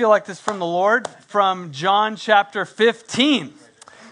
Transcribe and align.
feel 0.00 0.08
like 0.08 0.24
this 0.24 0.40
from 0.40 0.58
the 0.58 0.64
Lord 0.64 1.06
from 1.26 1.72
John 1.72 2.16
chapter 2.16 2.64
15. 2.64 3.52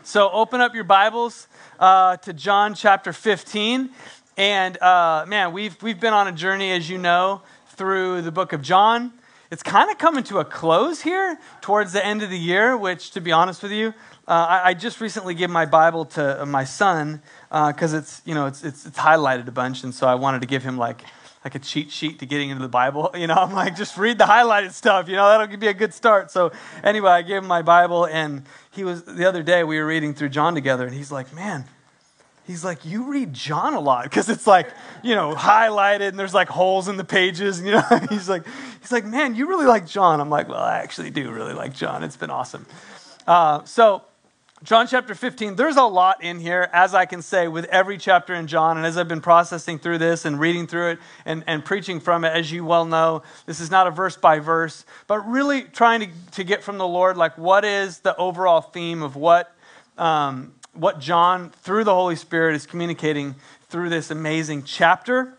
So 0.04 0.30
open 0.30 0.60
up 0.60 0.74
your 0.74 0.84
Bibles 0.84 1.48
uh, 1.80 2.18
to 2.18 2.34
John 2.34 2.74
chapter 2.74 3.10
15. 3.10 3.88
And 4.36 4.76
uh, 4.82 5.24
man, 5.26 5.52
we've, 5.52 5.82
we've 5.82 5.98
been 5.98 6.12
on 6.12 6.28
a 6.28 6.32
journey, 6.32 6.72
as 6.72 6.90
you 6.90 6.98
know, 6.98 7.40
through 7.68 8.20
the 8.20 8.30
book 8.30 8.52
of 8.52 8.60
John. 8.60 9.14
It's 9.50 9.62
kind 9.62 9.90
of 9.90 9.96
coming 9.96 10.24
to 10.24 10.40
a 10.40 10.44
close 10.44 11.00
here 11.00 11.38
towards 11.62 11.94
the 11.94 12.04
end 12.04 12.22
of 12.22 12.28
the 12.28 12.38
year, 12.38 12.76
which, 12.76 13.12
to 13.12 13.22
be 13.22 13.32
honest 13.32 13.62
with 13.62 13.72
you, 13.72 13.94
uh, 14.28 14.46
I, 14.46 14.62
I, 14.66 14.74
just 14.74 15.00
recently 15.00 15.32
gave 15.32 15.48
my 15.48 15.64
Bible 15.64 16.04
to 16.04 16.44
my 16.44 16.64
son 16.64 17.22
because 17.48 17.94
uh, 17.94 17.98
it's, 17.98 18.20
you 18.26 18.34
know, 18.34 18.44
it's, 18.44 18.62
it's, 18.62 18.84
it's 18.84 18.98
highlighted 18.98 19.48
a 19.48 19.52
bunch. 19.52 19.84
And 19.84 19.94
so 19.94 20.06
I 20.06 20.16
wanted 20.16 20.42
to 20.42 20.46
give 20.46 20.62
him 20.62 20.76
like 20.76 21.02
like 21.44 21.54
a 21.54 21.58
cheat 21.58 21.90
sheet 21.90 22.18
to 22.18 22.26
getting 22.26 22.50
into 22.50 22.62
the 22.62 22.68
Bible. 22.68 23.10
You 23.18 23.26
know, 23.26 23.34
I'm 23.34 23.52
like, 23.52 23.76
just 23.76 23.96
read 23.96 24.18
the 24.18 24.24
highlighted 24.24 24.72
stuff. 24.72 25.08
You 25.08 25.16
know, 25.16 25.28
that'll 25.28 25.56
be 25.56 25.66
a 25.66 25.74
good 25.74 25.92
start. 25.92 26.30
So 26.30 26.52
anyway, 26.84 27.10
I 27.10 27.22
gave 27.22 27.38
him 27.38 27.48
my 27.48 27.62
Bible, 27.62 28.04
and 28.04 28.44
he 28.70 28.84
was 28.84 29.02
the 29.04 29.26
other 29.26 29.42
day 29.42 29.64
we 29.64 29.78
were 29.78 29.86
reading 29.86 30.14
through 30.14 30.28
John 30.28 30.54
together, 30.54 30.86
and 30.86 30.94
he's 30.94 31.10
like, 31.10 31.34
man. 31.34 31.64
He's 32.46 32.64
like, 32.64 32.86
you 32.86 33.10
read 33.10 33.34
John 33.34 33.74
a 33.74 33.80
lot 33.80 34.04
because 34.04 34.30
it's 34.30 34.46
like, 34.46 34.68
you 35.02 35.14
know, 35.14 35.34
highlighted 35.34 36.08
and 36.08 36.18
there's 36.18 36.32
like 36.32 36.48
holes 36.48 36.88
in 36.88 36.96
the 36.96 37.04
pages. 37.04 37.58
And, 37.58 37.66
you 37.66 37.74
know, 37.74 37.82
he's 38.08 38.26
like, 38.26 38.44
he's 38.80 38.90
like, 38.90 39.04
man, 39.04 39.34
you 39.34 39.46
really 39.46 39.66
like 39.66 39.86
John. 39.86 40.18
I'm 40.18 40.30
like, 40.30 40.48
well, 40.48 40.62
I 40.62 40.78
actually 40.78 41.10
do 41.10 41.30
really 41.30 41.52
like 41.52 41.74
John. 41.74 42.02
It's 42.02 42.16
been 42.16 42.30
awesome. 42.30 42.64
Uh, 43.26 43.64
so 43.64 44.02
John 44.64 44.88
chapter 44.88 45.14
15, 45.14 45.54
there's 45.54 45.76
a 45.76 45.84
lot 45.84 46.24
in 46.24 46.40
here, 46.40 46.68
as 46.72 46.92
I 46.92 47.06
can 47.06 47.22
say, 47.22 47.46
with 47.46 47.64
every 47.66 47.96
chapter 47.96 48.34
in 48.34 48.48
John. 48.48 48.76
And 48.76 48.84
as 48.84 48.98
I've 48.98 49.06
been 49.06 49.20
processing 49.20 49.78
through 49.78 49.98
this 49.98 50.24
and 50.24 50.40
reading 50.40 50.66
through 50.66 50.90
it 50.90 50.98
and, 51.24 51.44
and 51.46 51.64
preaching 51.64 52.00
from 52.00 52.24
it, 52.24 52.30
as 52.30 52.50
you 52.50 52.64
well 52.64 52.84
know, 52.84 53.22
this 53.46 53.60
is 53.60 53.70
not 53.70 53.86
a 53.86 53.92
verse 53.92 54.16
by 54.16 54.40
verse, 54.40 54.84
but 55.06 55.18
really 55.28 55.62
trying 55.62 56.00
to, 56.00 56.08
to 56.32 56.44
get 56.44 56.64
from 56.64 56.76
the 56.76 56.88
Lord, 56.88 57.16
like, 57.16 57.38
what 57.38 57.64
is 57.64 58.00
the 58.00 58.16
overall 58.16 58.60
theme 58.60 59.00
of 59.00 59.14
what, 59.14 59.54
um, 59.96 60.52
what 60.72 60.98
John, 60.98 61.50
through 61.50 61.84
the 61.84 61.94
Holy 61.94 62.16
Spirit, 62.16 62.56
is 62.56 62.66
communicating 62.66 63.36
through 63.68 63.90
this 63.90 64.10
amazing 64.10 64.64
chapter. 64.64 65.37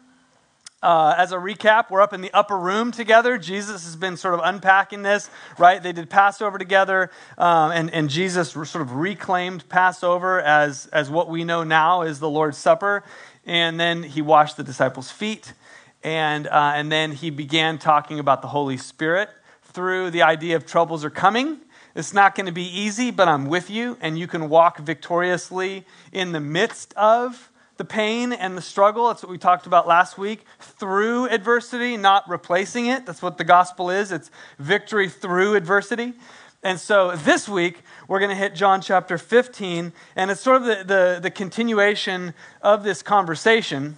Uh, 0.81 1.13
as 1.17 1.33
a 1.33 1.35
recap, 1.35 1.89
we're 1.89 2.01
up 2.01 2.13
in 2.13 2.21
the 2.21 2.31
upper 2.33 2.57
room 2.57 2.89
together. 2.89 3.37
Jesus 3.37 3.83
has 3.83 3.97
been 3.97 4.15
sort 4.15 4.33
of 4.33 4.39
unpacking 4.41 5.01
this, 5.01 5.29
right? 5.57 5.83
They 5.83 5.91
did 5.91 6.09
Passover 6.09 6.57
together, 6.57 7.11
um, 7.37 7.71
and, 7.71 7.93
and 7.93 8.09
Jesus 8.09 8.51
sort 8.51 8.75
of 8.75 8.93
reclaimed 8.93 9.67
Passover 9.67 10.39
as, 10.39 10.85
as 10.87 11.09
what 11.09 11.27
we 11.27 11.43
know 11.43 11.65
now 11.65 12.03
is 12.03 12.19
the 12.19 12.29
Lord's 12.29 12.57
Supper. 12.57 13.03
And 13.45 13.77
then 13.77 14.03
he 14.03 14.21
washed 14.21 14.55
the 14.55 14.63
disciples' 14.63 15.11
feet. 15.11 15.53
And, 16.01 16.47
uh, 16.47 16.71
and 16.75 16.89
then 16.89 17.11
he 17.11 17.29
began 17.29 17.77
talking 17.77 18.19
about 18.19 18.41
the 18.41 18.47
Holy 18.47 18.77
Spirit 18.77 19.29
through 19.63 20.11
the 20.11 20.21
idea 20.21 20.55
of 20.55 20.65
troubles 20.65 21.03
are 21.03 21.09
coming. 21.09 21.59
It's 21.93 22.13
not 22.13 22.35
going 22.35 22.45
to 22.45 22.53
be 22.53 22.63
easy, 22.63 23.11
but 23.11 23.27
I'm 23.27 23.47
with 23.47 23.69
you, 23.69 23.97
and 23.99 24.17
you 24.17 24.27
can 24.27 24.47
walk 24.47 24.77
victoriously 24.77 25.85
in 26.13 26.31
the 26.31 26.39
midst 26.39 26.93
of 26.93 27.51
the 27.79 27.85
pain 27.85 28.33
and 28.33 28.55
the 28.55 28.61
struggle. 28.61 29.07
That's 29.07 29.23
what 29.23 29.31
we 29.31 29.39
talked 29.39 29.65
about 29.65 29.87
last 29.87 30.17
week. 30.17 30.45
Through 30.59 31.29
adversity, 31.29 31.97
not 31.97 32.29
replacing 32.29 32.85
it. 32.85 33.07
That's 33.07 33.23
what 33.23 33.39
the 33.39 33.43
gospel 33.43 33.89
is 33.89 34.11
it's 34.11 34.29
victory 34.59 35.09
through 35.09 35.55
adversity. 35.55 36.13
And 36.61 36.77
so 36.77 37.15
this 37.15 37.47
week, 37.47 37.81
we're 38.09 38.19
going 38.19 38.31
to 38.31 38.35
hit 38.35 38.53
John 38.53 38.81
chapter 38.81 39.17
15, 39.17 39.93
and 40.17 40.29
it's 40.29 40.41
sort 40.41 40.57
of 40.57 40.65
the, 40.65 40.83
the, 40.83 41.19
the 41.21 41.31
continuation 41.31 42.33
of 42.61 42.83
this 42.83 43.01
conversation. 43.01 43.95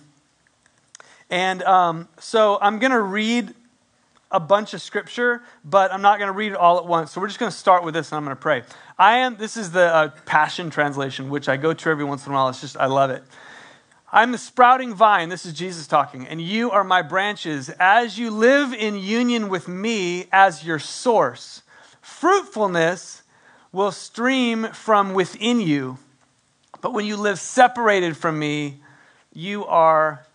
And 1.31 1.63
um, 1.63 2.07
so 2.19 2.59
I'm 2.61 2.77
going 2.77 2.91
to 2.91 3.01
read 3.01 3.55
a 4.29 4.39
bunch 4.39 4.75
of 4.75 4.81
scripture, 4.81 5.41
but 5.65 5.91
I'm 5.91 6.03
not 6.03 6.19
going 6.19 6.27
to 6.27 6.37
read 6.37 6.51
it 6.51 6.57
all 6.57 6.77
at 6.77 6.85
once. 6.85 7.11
So 7.11 7.19
we're 7.19 7.27
just 7.27 7.39
going 7.39 7.51
to 7.51 7.57
start 7.57 7.83
with 7.83 7.95
this, 7.95 8.11
and 8.11 8.17
I'm 8.17 8.25
going 8.25 8.35
to 8.35 8.39
pray. 8.41 8.61
I 8.99 9.17
am. 9.17 9.37
This 9.37 9.57
is 9.57 9.71
the 9.71 9.91
uh, 9.93 10.09
Passion 10.27 10.69
translation, 10.69 11.31
which 11.31 11.49
I 11.49 11.57
go 11.57 11.73
to 11.73 11.89
every 11.89 12.05
once 12.05 12.27
in 12.27 12.31
a 12.31 12.35
while. 12.35 12.47
It's 12.49 12.61
just 12.61 12.77
I 12.77 12.85
love 12.85 13.09
it. 13.09 13.23
I'm 14.13 14.33
the 14.33 14.37
sprouting 14.37 14.93
vine, 14.93 15.29
this 15.29 15.45
is 15.45 15.53
Jesus 15.53 15.87
talking, 15.87 16.27
and 16.27 16.41
you 16.41 16.69
are 16.69 16.83
my 16.83 17.01
branches. 17.01 17.69
As 17.79 18.19
you 18.19 18.29
live 18.29 18.73
in 18.73 18.97
union 18.97 19.47
with 19.47 19.69
me 19.69 20.27
as 20.33 20.65
your 20.65 20.79
source, 20.79 21.61
fruitfulness 22.01 23.21
will 23.71 23.93
stream 23.93 24.67
from 24.73 25.13
within 25.13 25.61
you. 25.61 25.97
But 26.81 26.91
when 26.91 27.05
you 27.05 27.15
live 27.15 27.39
separated 27.39 28.17
from 28.17 28.37
me, 28.37 28.81
you 29.31 29.65
are 29.65 30.25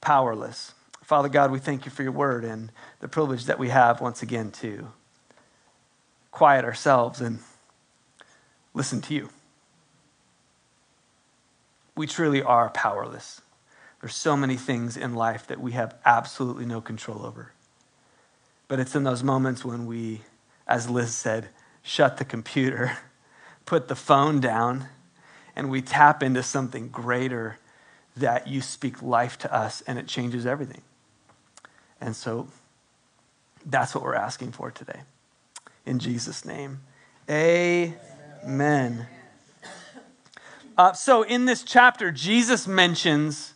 powerless. 0.00 0.72
Father 1.02 1.28
God, 1.28 1.50
we 1.50 1.58
thank 1.58 1.84
you 1.84 1.90
for 1.90 2.02
your 2.02 2.12
word 2.12 2.44
and 2.44 2.72
the 3.00 3.08
privilege 3.08 3.44
that 3.44 3.58
we 3.58 3.68
have 3.68 4.00
once 4.00 4.22
again 4.22 4.50
to 4.52 4.88
quiet 6.30 6.64
ourselves 6.64 7.20
and 7.20 7.40
listen 8.72 9.02
to 9.02 9.12
you 9.12 9.28
we 11.94 12.06
truly 12.06 12.42
are 12.42 12.70
powerless. 12.70 13.40
There's 14.00 14.14
so 14.14 14.36
many 14.36 14.56
things 14.56 14.96
in 14.96 15.14
life 15.14 15.46
that 15.46 15.60
we 15.60 15.72
have 15.72 15.94
absolutely 16.04 16.66
no 16.66 16.80
control 16.80 17.24
over. 17.24 17.52
But 18.68 18.80
it's 18.80 18.94
in 18.94 19.04
those 19.04 19.22
moments 19.22 19.64
when 19.64 19.86
we, 19.86 20.22
as 20.66 20.88
Liz 20.88 21.14
said, 21.14 21.48
shut 21.82 22.16
the 22.16 22.24
computer, 22.24 22.98
put 23.66 23.88
the 23.88 23.94
phone 23.94 24.40
down, 24.40 24.88
and 25.54 25.70
we 25.70 25.82
tap 25.82 26.22
into 26.22 26.42
something 26.42 26.88
greater 26.88 27.58
that 28.16 28.48
you 28.48 28.60
speak 28.60 29.02
life 29.02 29.38
to 29.38 29.54
us 29.54 29.82
and 29.86 29.98
it 29.98 30.06
changes 30.06 30.46
everything. 30.46 30.82
And 32.00 32.16
so 32.16 32.48
that's 33.64 33.94
what 33.94 34.02
we're 34.02 34.14
asking 34.14 34.52
for 34.52 34.70
today. 34.70 35.00
In 35.86 35.98
Jesus' 35.98 36.44
name, 36.44 36.80
amen. 37.28 37.96
amen. 38.44 39.06
Uh, 40.76 40.92
so, 40.92 41.22
in 41.22 41.44
this 41.44 41.62
chapter, 41.62 42.10
Jesus 42.10 42.66
mentions 42.66 43.52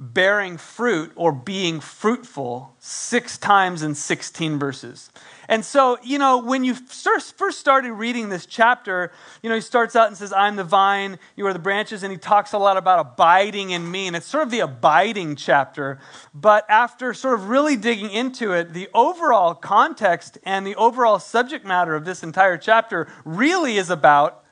bearing 0.00 0.56
fruit 0.56 1.12
or 1.14 1.30
being 1.30 1.78
fruitful 1.78 2.74
six 2.78 3.36
times 3.36 3.82
in 3.82 3.94
16 3.94 4.58
verses. 4.58 5.10
And 5.46 5.62
so, 5.62 5.98
you 6.02 6.18
know, 6.18 6.38
when 6.38 6.64
you 6.64 6.74
first 6.74 7.58
started 7.58 7.92
reading 7.92 8.30
this 8.30 8.46
chapter, 8.46 9.12
you 9.42 9.50
know, 9.50 9.56
he 9.56 9.60
starts 9.60 9.94
out 9.94 10.08
and 10.08 10.16
says, 10.16 10.32
I'm 10.32 10.56
the 10.56 10.64
vine, 10.64 11.18
you 11.36 11.46
are 11.46 11.52
the 11.52 11.58
branches, 11.58 12.02
and 12.02 12.10
he 12.12 12.16
talks 12.16 12.52
a 12.52 12.58
lot 12.58 12.78
about 12.78 13.00
abiding 13.00 13.70
in 13.70 13.90
me. 13.90 14.06
And 14.06 14.16
it's 14.16 14.26
sort 14.26 14.44
of 14.44 14.50
the 14.50 14.60
abiding 14.60 15.36
chapter. 15.36 15.98
But 16.32 16.64
after 16.70 17.12
sort 17.12 17.34
of 17.34 17.48
really 17.48 17.76
digging 17.76 18.10
into 18.10 18.52
it, 18.52 18.72
the 18.72 18.88
overall 18.94 19.54
context 19.54 20.38
and 20.44 20.66
the 20.66 20.76
overall 20.76 21.18
subject 21.18 21.66
matter 21.66 21.94
of 21.94 22.06
this 22.06 22.22
entire 22.22 22.56
chapter 22.56 23.06
really 23.24 23.76
is 23.76 23.90
about 23.90 24.44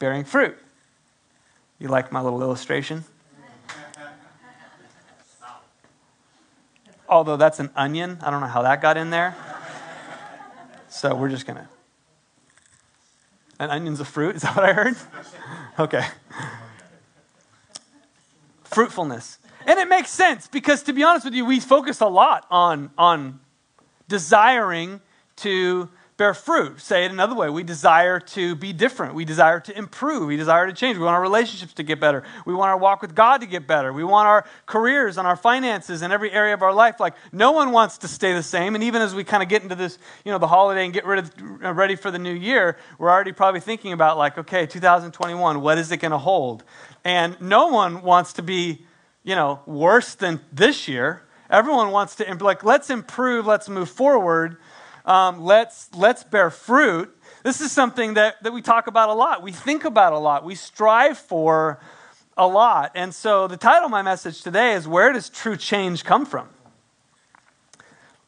bearing 0.00 0.24
fruit. 0.24 0.58
You 1.78 1.86
like 1.86 2.10
my 2.10 2.20
little 2.20 2.42
illustration? 2.42 3.04
Although 7.08 7.36
that's 7.36 7.60
an 7.60 7.70
onion, 7.76 8.18
I 8.22 8.30
don't 8.30 8.40
know 8.40 8.46
how 8.48 8.62
that 8.62 8.82
got 8.82 8.96
in 8.96 9.10
there. 9.10 9.36
So 10.88 11.14
we're 11.14 11.28
just 11.28 11.46
going 11.46 11.58
to. 11.58 11.68
An 13.60 13.70
onion's 13.70 14.00
a 14.00 14.04
fruit? 14.04 14.36
Is 14.36 14.42
that 14.42 14.56
what 14.56 14.64
I 14.64 14.72
heard? 14.72 14.96
Okay. 15.78 16.04
Fruitfulness. 18.64 19.38
And 19.66 19.78
it 19.78 19.88
makes 19.88 20.10
sense 20.10 20.48
because, 20.48 20.82
to 20.84 20.92
be 20.92 21.02
honest 21.02 21.26
with 21.26 21.34
you, 21.34 21.44
we 21.44 21.60
focus 21.60 22.00
a 22.00 22.06
lot 22.06 22.46
on, 22.50 22.90
on 22.96 23.40
desiring 24.08 25.00
to 25.36 25.90
bear 26.20 26.34
fruit. 26.34 26.78
Say 26.82 27.06
it 27.06 27.10
another 27.10 27.34
way. 27.34 27.48
We 27.48 27.62
desire 27.62 28.20
to 28.20 28.54
be 28.54 28.74
different. 28.74 29.14
We 29.14 29.24
desire 29.24 29.58
to 29.60 29.76
improve. 29.76 30.26
We 30.26 30.36
desire 30.36 30.66
to 30.66 30.72
change. 30.74 30.98
We 30.98 31.04
want 31.04 31.14
our 31.14 31.22
relationships 31.22 31.72
to 31.72 31.82
get 31.82 31.98
better. 31.98 32.24
We 32.44 32.52
want 32.52 32.68
our 32.68 32.76
walk 32.76 33.00
with 33.00 33.14
God 33.14 33.40
to 33.40 33.46
get 33.46 33.66
better. 33.66 33.90
We 33.90 34.04
want 34.04 34.28
our 34.28 34.44
careers 34.66 35.16
and 35.16 35.26
our 35.26 35.34
finances 35.34 36.02
and 36.02 36.12
every 36.12 36.30
area 36.30 36.52
of 36.52 36.60
our 36.60 36.74
life. 36.74 37.00
Like 37.00 37.14
no 37.32 37.52
one 37.52 37.72
wants 37.72 37.96
to 37.98 38.08
stay 38.08 38.34
the 38.34 38.42
same. 38.42 38.74
And 38.74 38.84
even 38.84 39.00
as 39.00 39.14
we 39.14 39.24
kind 39.24 39.42
of 39.42 39.48
get 39.48 39.62
into 39.62 39.74
this, 39.74 39.96
you 40.26 40.30
know, 40.30 40.36
the 40.36 40.46
holiday 40.46 40.84
and 40.84 40.92
get 40.92 41.06
rid 41.06 41.20
of, 41.20 41.32
uh, 41.64 41.72
ready 41.72 41.96
for 41.96 42.10
the 42.10 42.18
new 42.18 42.34
year, 42.34 42.76
we're 42.98 43.08
already 43.08 43.32
probably 43.32 43.60
thinking 43.60 43.94
about 43.94 44.18
like, 44.18 44.36
okay, 44.36 44.66
2021, 44.66 45.62
what 45.62 45.78
is 45.78 45.90
it 45.90 46.02
going 46.02 46.12
to 46.12 46.18
hold? 46.18 46.64
And 47.02 47.40
no 47.40 47.68
one 47.68 48.02
wants 48.02 48.34
to 48.34 48.42
be, 48.42 48.84
you 49.24 49.36
know, 49.36 49.60
worse 49.64 50.16
than 50.16 50.42
this 50.52 50.86
year. 50.86 51.22
Everyone 51.48 51.92
wants 51.92 52.16
to, 52.16 52.44
like, 52.44 52.62
let's 52.62 52.90
improve, 52.90 53.46
let's 53.46 53.70
move 53.70 53.88
forward 53.88 54.58
um, 55.10 55.42
let's, 55.42 55.92
let's 55.92 56.22
bear 56.22 56.50
fruit. 56.50 57.12
This 57.42 57.60
is 57.60 57.72
something 57.72 58.14
that, 58.14 58.40
that 58.44 58.52
we 58.52 58.62
talk 58.62 58.86
about 58.86 59.08
a 59.08 59.12
lot. 59.12 59.42
We 59.42 59.50
think 59.50 59.84
about 59.84 60.12
a 60.12 60.18
lot. 60.18 60.44
We 60.44 60.54
strive 60.54 61.18
for 61.18 61.80
a 62.36 62.46
lot. 62.46 62.92
And 62.94 63.12
so 63.12 63.48
the 63.48 63.56
title 63.56 63.86
of 63.86 63.90
my 63.90 64.02
message 64.02 64.40
today 64.42 64.74
is 64.74 64.86
Where 64.86 65.12
Does 65.12 65.28
True 65.28 65.56
Change 65.56 66.04
Come 66.04 66.24
From? 66.24 66.48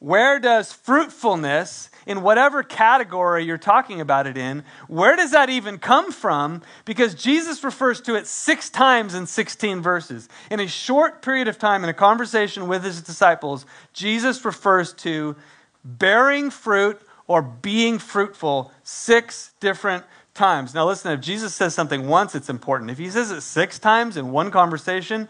Where 0.00 0.40
does 0.40 0.72
fruitfulness, 0.72 1.88
in 2.06 2.22
whatever 2.22 2.64
category 2.64 3.44
you're 3.44 3.58
talking 3.58 4.00
about 4.00 4.26
it 4.26 4.36
in, 4.36 4.64
where 4.88 5.14
does 5.14 5.30
that 5.30 5.50
even 5.50 5.78
come 5.78 6.10
from? 6.10 6.62
Because 6.84 7.14
Jesus 7.14 7.62
refers 7.62 8.00
to 8.00 8.16
it 8.16 8.26
six 8.26 8.68
times 8.68 9.14
in 9.14 9.26
16 9.26 9.80
verses. 9.80 10.28
In 10.50 10.58
a 10.58 10.66
short 10.66 11.22
period 11.22 11.46
of 11.46 11.58
time, 11.58 11.84
in 11.84 11.90
a 11.90 11.94
conversation 11.94 12.66
with 12.66 12.82
his 12.82 13.00
disciples, 13.00 13.64
Jesus 13.92 14.44
refers 14.44 14.92
to 14.94 15.36
bearing 15.84 16.50
fruit 16.50 17.00
or 17.26 17.42
being 17.42 17.98
fruitful 17.98 18.72
six 18.82 19.52
different 19.60 20.04
times. 20.34 20.74
Now, 20.74 20.86
listen, 20.86 21.12
if 21.12 21.20
Jesus 21.20 21.54
says 21.54 21.74
something 21.74 22.08
once, 22.08 22.34
it's 22.34 22.48
important. 22.48 22.90
If 22.90 22.98
he 22.98 23.10
says 23.10 23.30
it 23.30 23.40
six 23.42 23.78
times 23.78 24.16
in 24.16 24.32
one 24.32 24.50
conversation, 24.50 25.28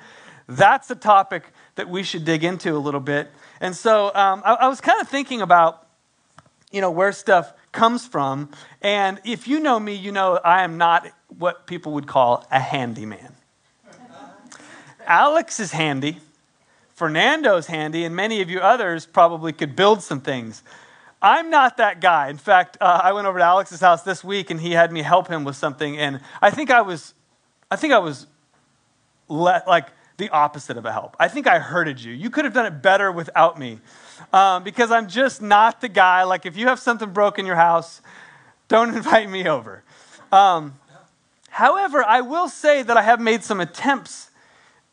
that's 0.48 0.90
a 0.90 0.94
topic 0.94 1.44
that 1.74 1.88
we 1.88 2.02
should 2.02 2.24
dig 2.24 2.44
into 2.44 2.76
a 2.76 2.78
little 2.78 3.00
bit. 3.00 3.30
And 3.60 3.74
so 3.74 4.06
um, 4.14 4.42
I, 4.44 4.54
I 4.54 4.68
was 4.68 4.80
kind 4.80 5.00
of 5.00 5.08
thinking 5.08 5.40
about, 5.40 5.86
you 6.70 6.80
know, 6.80 6.90
where 6.90 7.12
stuff 7.12 7.52
comes 7.72 8.06
from. 8.06 8.50
And 8.80 9.20
if 9.24 9.48
you 9.48 9.60
know 9.60 9.80
me, 9.80 9.94
you 9.94 10.12
know 10.12 10.38
I 10.44 10.62
am 10.64 10.78
not 10.78 11.08
what 11.38 11.66
people 11.66 11.92
would 11.92 12.06
call 12.06 12.46
a 12.50 12.60
handyman. 12.60 13.34
Alex 15.06 15.58
is 15.58 15.72
handy. 15.72 16.18
Fernando's 17.02 17.66
handy, 17.66 18.04
and 18.04 18.14
many 18.14 18.42
of 18.42 18.48
you 18.48 18.60
others 18.60 19.06
probably 19.06 19.52
could 19.52 19.74
build 19.74 20.04
some 20.04 20.20
things. 20.20 20.62
I'm 21.20 21.50
not 21.50 21.78
that 21.78 22.00
guy. 22.00 22.28
In 22.28 22.38
fact, 22.38 22.78
uh, 22.80 23.00
I 23.02 23.12
went 23.12 23.26
over 23.26 23.40
to 23.40 23.44
Alex's 23.44 23.80
house 23.80 24.04
this 24.04 24.22
week, 24.22 24.50
and 24.52 24.60
he 24.60 24.70
had 24.70 24.92
me 24.92 25.02
help 25.02 25.26
him 25.26 25.42
with 25.42 25.56
something, 25.56 25.98
and 25.98 26.20
I 26.40 26.52
think 26.52 26.70
I 26.70 26.80
was, 26.82 27.14
I 27.72 27.74
think 27.74 27.92
I 27.92 27.98
was, 27.98 28.28
le- 29.26 29.64
like 29.66 29.88
the 30.16 30.28
opposite 30.28 30.76
of 30.76 30.84
a 30.84 30.92
help. 30.92 31.16
I 31.18 31.26
think 31.26 31.48
I 31.48 31.58
hurted 31.58 32.00
you. 32.00 32.12
You 32.12 32.30
could 32.30 32.44
have 32.44 32.54
done 32.54 32.66
it 32.66 32.82
better 32.82 33.10
without 33.10 33.58
me, 33.58 33.80
um, 34.32 34.62
because 34.62 34.92
I'm 34.92 35.08
just 35.08 35.42
not 35.42 35.80
the 35.80 35.88
guy. 35.88 36.22
Like 36.22 36.46
if 36.46 36.56
you 36.56 36.68
have 36.68 36.78
something 36.78 37.10
broke 37.10 37.36
in 37.36 37.46
your 37.46 37.56
house, 37.56 38.00
don't 38.68 38.94
invite 38.94 39.28
me 39.28 39.48
over. 39.48 39.82
Um, 40.30 40.78
however, 41.48 42.04
I 42.04 42.20
will 42.20 42.48
say 42.48 42.84
that 42.84 42.96
I 42.96 43.02
have 43.02 43.20
made 43.20 43.42
some 43.42 43.58
attempts 43.58 44.28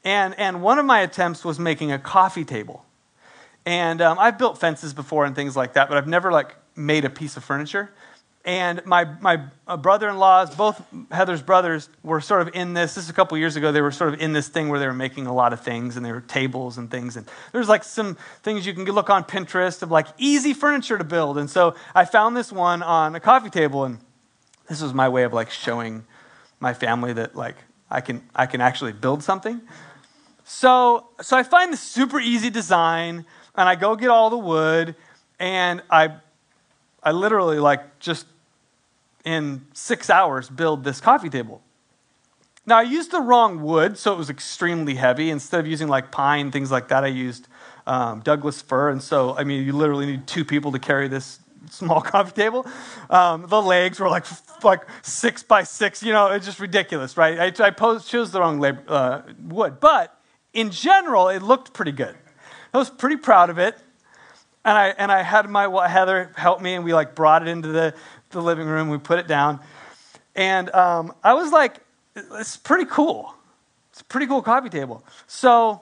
and, 0.03 0.37
and 0.39 0.61
one 0.61 0.79
of 0.79 0.85
my 0.85 1.01
attempts 1.01 1.43
was 1.43 1.59
making 1.59 1.91
a 1.91 1.99
coffee 1.99 2.45
table. 2.45 2.85
And 3.65 4.01
um, 4.01 4.17
I've 4.19 4.37
built 4.37 4.57
fences 4.57 4.93
before 4.93 5.25
and 5.25 5.35
things 5.35 5.55
like 5.55 5.73
that, 5.73 5.89
but 5.89 5.97
I've 5.97 6.07
never 6.07 6.31
like 6.31 6.55
made 6.75 7.05
a 7.05 7.09
piece 7.09 7.37
of 7.37 7.43
furniture. 7.43 7.91
And 8.45 8.83
my, 8.85 9.03
my 9.19 9.43
uh, 9.67 9.75
brother-in-laws, 9.75 10.55
both 10.55 10.81
Heather's 11.11 11.41
brothers, 11.41 11.89
were 12.03 12.21
sort 12.21 12.41
of 12.41 12.55
in 12.55 12.73
this. 12.73 12.95
This 12.95 13.03
is 13.03 13.09
a 13.09 13.13
couple 13.13 13.37
years 13.37 13.57
ago. 13.57 13.71
They 13.71 13.81
were 13.81 13.91
sort 13.91 14.13
of 14.13 14.21
in 14.21 14.31
this 14.31 14.47
thing 14.47 14.69
where 14.69 14.79
they 14.79 14.87
were 14.87 14.93
making 14.93 15.27
a 15.27 15.33
lot 15.33 15.51
of 15.51 15.59
things, 15.59 15.97
and 15.97 16.05
they 16.05 16.11
were 16.11 16.21
tables 16.21 16.77
and 16.77 16.89
things. 16.89 17.17
And 17.17 17.29
there's 17.51 17.67
like 17.67 17.83
some 17.83 18.17
things 18.41 18.65
you 18.65 18.73
can 18.73 18.85
look 18.85 19.09
on 19.09 19.25
Pinterest 19.25 19.83
of 19.83 19.91
like 19.91 20.07
easy 20.17 20.53
furniture 20.53 20.97
to 20.97 21.03
build. 21.03 21.37
And 21.37 21.49
so 21.49 21.75
I 21.93 22.05
found 22.05 22.37
this 22.37 22.49
one 22.51 22.81
on 22.81 23.13
a 23.13 23.19
coffee 23.19 23.49
table, 23.49 23.83
and 23.83 23.99
this 24.69 24.81
was 24.81 24.93
my 24.93 25.09
way 25.09 25.23
of 25.23 25.33
like 25.33 25.51
showing 25.51 26.05
my 26.61 26.73
family 26.73 27.11
that 27.13 27.35
like 27.35 27.57
I 27.91 27.99
can 27.99 28.23
I 28.33 28.45
can 28.45 28.61
actually 28.61 28.93
build 28.93 29.21
something. 29.21 29.61
So, 30.49 31.05
so 31.21 31.37
I 31.37 31.43
find 31.43 31.71
this 31.71 31.79
super 31.79 32.19
easy 32.19 32.49
design, 32.49 33.27
and 33.53 33.69
I 33.69 33.75
go 33.75 33.95
get 33.95 34.09
all 34.09 34.31
the 34.31 34.37
wood, 34.37 34.95
and 35.37 35.83
I, 35.91 36.15
I 37.03 37.11
literally 37.11 37.59
like 37.59 37.99
just 37.99 38.25
in 39.23 39.67
six 39.73 40.09
hours 40.09 40.49
build 40.49 40.83
this 40.83 40.99
coffee 40.99 41.29
table. 41.29 41.61
Now 42.65 42.79
I 42.79 42.81
used 42.81 43.11
the 43.11 43.21
wrong 43.21 43.61
wood, 43.61 43.99
so 43.99 44.11
it 44.11 44.17
was 44.17 44.31
extremely 44.31 44.95
heavy. 44.95 45.29
Instead 45.29 45.59
of 45.59 45.67
using 45.67 45.87
like 45.87 46.09
pine 46.09 46.49
things 46.49 46.71
like 46.71 46.87
that, 46.87 47.03
I 47.03 47.09
used 47.09 47.47
um, 47.85 48.21
Douglas 48.21 48.59
fir, 48.59 48.89
and 48.89 49.03
so 49.03 49.35
I 49.37 49.43
mean 49.43 49.63
you 49.63 49.73
literally 49.73 50.07
need 50.07 50.25
two 50.25 50.43
people 50.43 50.71
to 50.71 50.79
carry 50.79 51.07
this 51.07 51.39
small 51.69 52.01
coffee 52.13 52.31
table. 52.31 52.65
Um, 53.11 53.45
the 53.47 53.61
legs 53.61 53.99
were 53.99 54.09
like 54.09 54.25
like 54.63 54.81
six 55.03 55.43
by 55.43 55.61
six, 55.61 56.01
you 56.01 56.11
know, 56.11 56.31
it's 56.31 56.47
just 56.47 56.59
ridiculous, 56.59 57.17
right? 57.17 57.39
I, 57.39 57.67
I 57.67 57.69
chose 57.99 58.31
the 58.31 58.39
wrong 58.39 58.65
uh, 58.65 59.21
wood, 59.47 59.79
but 59.79 60.18
in 60.59 60.71
general, 60.71 61.29
it 61.29 61.41
looked 61.41 61.71
pretty 61.71 61.93
good. 61.93 62.15
I 62.73 62.77
was 62.77 62.89
pretty 62.89 63.15
proud 63.15 63.49
of 63.49 63.57
it. 63.57 63.77
And 64.65 64.77
I, 64.77 64.87
and 64.89 65.09
I 65.09 65.23
had 65.23 65.49
my 65.49 65.87
Heather 65.87 66.33
help 66.35 66.61
me, 66.61 66.73
and 66.73 66.83
we 66.83 66.93
like 66.93 67.15
brought 67.15 67.41
it 67.41 67.47
into 67.47 67.69
the, 67.69 67.93
the 68.31 68.41
living 68.41 68.67
room. 68.67 68.89
We 68.89 68.97
put 68.97 69.19
it 69.19 69.27
down. 69.27 69.61
And 70.35 70.69
um, 70.71 71.13
I 71.23 71.33
was 71.33 71.53
like, 71.53 71.77
it's 72.15 72.57
pretty 72.57 72.83
cool. 72.85 73.33
It's 73.91 74.01
a 74.01 74.03
pretty 74.03 74.27
cool 74.27 74.41
coffee 74.41 74.69
table. 74.69 75.01
So 75.27 75.81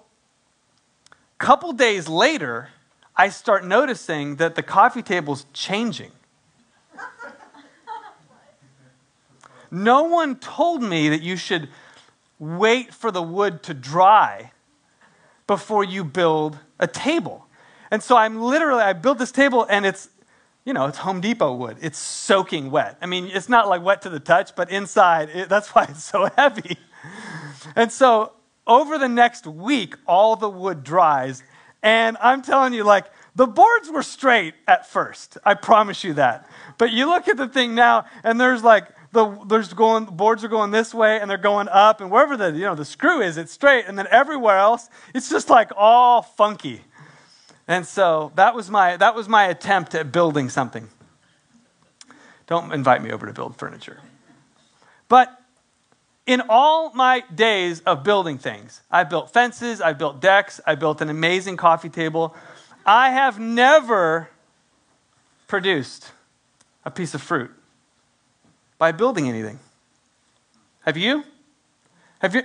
a 1.09 1.43
couple 1.43 1.73
days 1.73 2.07
later, 2.07 2.69
I 3.15 3.29
start 3.29 3.65
noticing 3.65 4.35
that 4.35 4.53
the 4.53 4.63
coffee 4.63 5.01
table's 5.01 5.47
changing. 5.53 6.11
no 9.71 10.03
one 10.03 10.35
told 10.35 10.83
me 10.83 11.09
that 11.09 11.23
you 11.23 11.35
should 11.35 11.67
wait 12.37 12.93
for 12.93 13.09
the 13.09 13.23
wood 13.23 13.63
to 13.63 13.73
dry 13.73 14.51
before 15.47 15.83
you 15.83 16.03
build 16.03 16.59
a 16.79 16.87
table. 16.87 17.47
And 17.89 18.03
so 18.03 18.17
I'm 18.17 18.41
literally, 18.41 18.83
I 18.83 18.93
built 18.93 19.17
this 19.17 19.31
table 19.31 19.65
and 19.69 19.85
it's, 19.85 20.09
you 20.65 20.73
know, 20.73 20.87
it's 20.87 20.97
Home 20.99 21.21
Depot 21.21 21.53
wood. 21.53 21.77
It's 21.81 21.97
soaking 21.97 22.69
wet. 22.69 22.97
I 23.01 23.05
mean, 23.05 23.29
it's 23.33 23.47
not 23.47 23.69
like 23.69 23.81
wet 23.81 24.01
to 24.01 24.09
the 24.09 24.19
touch, 24.19 24.55
but 24.55 24.69
inside, 24.69 25.29
it, 25.29 25.49
that's 25.49 25.69
why 25.75 25.85
it's 25.89 26.03
so 26.03 26.29
heavy. 26.37 26.77
And 27.75 27.91
so 27.91 28.33
over 28.67 28.97
the 28.97 29.07
next 29.07 29.47
week, 29.47 29.95
all 30.05 30.35
the 30.35 30.49
wood 30.49 30.83
dries. 30.83 31.41
And 31.81 32.17
I'm 32.19 32.41
telling 32.41 32.73
you, 32.73 32.83
like, 32.83 33.05
the 33.35 33.47
boards 33.47 33.89
were 33.89 34.03
straight 34.03 34.55
at 34.67 34.87
first. 34.87 35.37
I 35.45 35.53
promise 35.53 36.03
you 36.03 36.13
that. 36.13 36.49
But 36.77 36.91
you 36.91 37.05
look 37.05 37.27
at 37.27 37.37
the 37.37 37.47
thing 37.47 37.75
now, 37.75 38.05
and 38.23 38.41
there's 38.41 38.63
like 38.63 38.87
the 39.11 39.37
there's 39.47 39.73
going 39.73 40.05
boards 40.05 40.43
are 40.43 40.47
going 40.47 40.71
this 40.71 40.93
way 40.93 41.19
and 41.19 41.29
they're 41.29 41.37
going 41.37 41.67
up 41.69 42.01
and 42.01 42.11
wherever 42.11 42.35
the 42.35 42.51
you 42.51 42.65
know 42.65 42.75
the 42.75 42.85
screw 42.85 43.21
is 43.21 43.37
it's 43.37 43.51
straight. 43.51 43.85
And 43.87 43.97
then 43.97 44.07
everywhere 44.11 44.57
else 44.57 44.89
it's 45.13 45.29
just 45.29 45.49
like 45.49 45.71
all 45.75 46.21
funky. 46.21 46.81
And 47.67 47.85
so 47.85 48.31
that 48.35 48.55
was 48.55 48.69
my 48.69 48.97
that 48.97 49.15
was 49.15 49.27
my 49.27 49.45
attempt 49.45 49.95
at 49.95 50.11
building 50.11 50.49
something. 50.49 50.89
Don't 52.47 52.71
invite 52.71 53.01
me 53.03 53.11
over 53.11 53.25
to 53.25 53.33
build 53.33 53.57
furniture. 53.57 53.99
But 55.09 55.37
in 56.27 56.41
all 56.49 56.91
my 56.93 57.23
days 57.33 57.79
of 57.81 58.03
building 58.03 58.37
things 58.37 58.81
i 58.91 59.03
built 59.03 59.31
fences 59.31 59.81
i 59.81 59.93
built 59.93 60.19
decks 60.19 60.59
i 60.67 60.75
built 60.75 61.01
an 61.01 61.09
amazing 61.09 61.57
coffee 61.57 61.89
table 61.89 62.35
i 62.85 63.09
have 63.09 63.39
never 63.39 64.29
produced 65.47 66.11
a 66.85 66.91
piece 66.91 67.13
of 67.15 67.21
fruit 67.21 67.49
by 68.77 68.91
building 68.91 69.27
anything. 69.27 69.59
Have 70.81 70.97
you? 70.97 71.23
Have 72.19 72.35
you, 72.35 72.43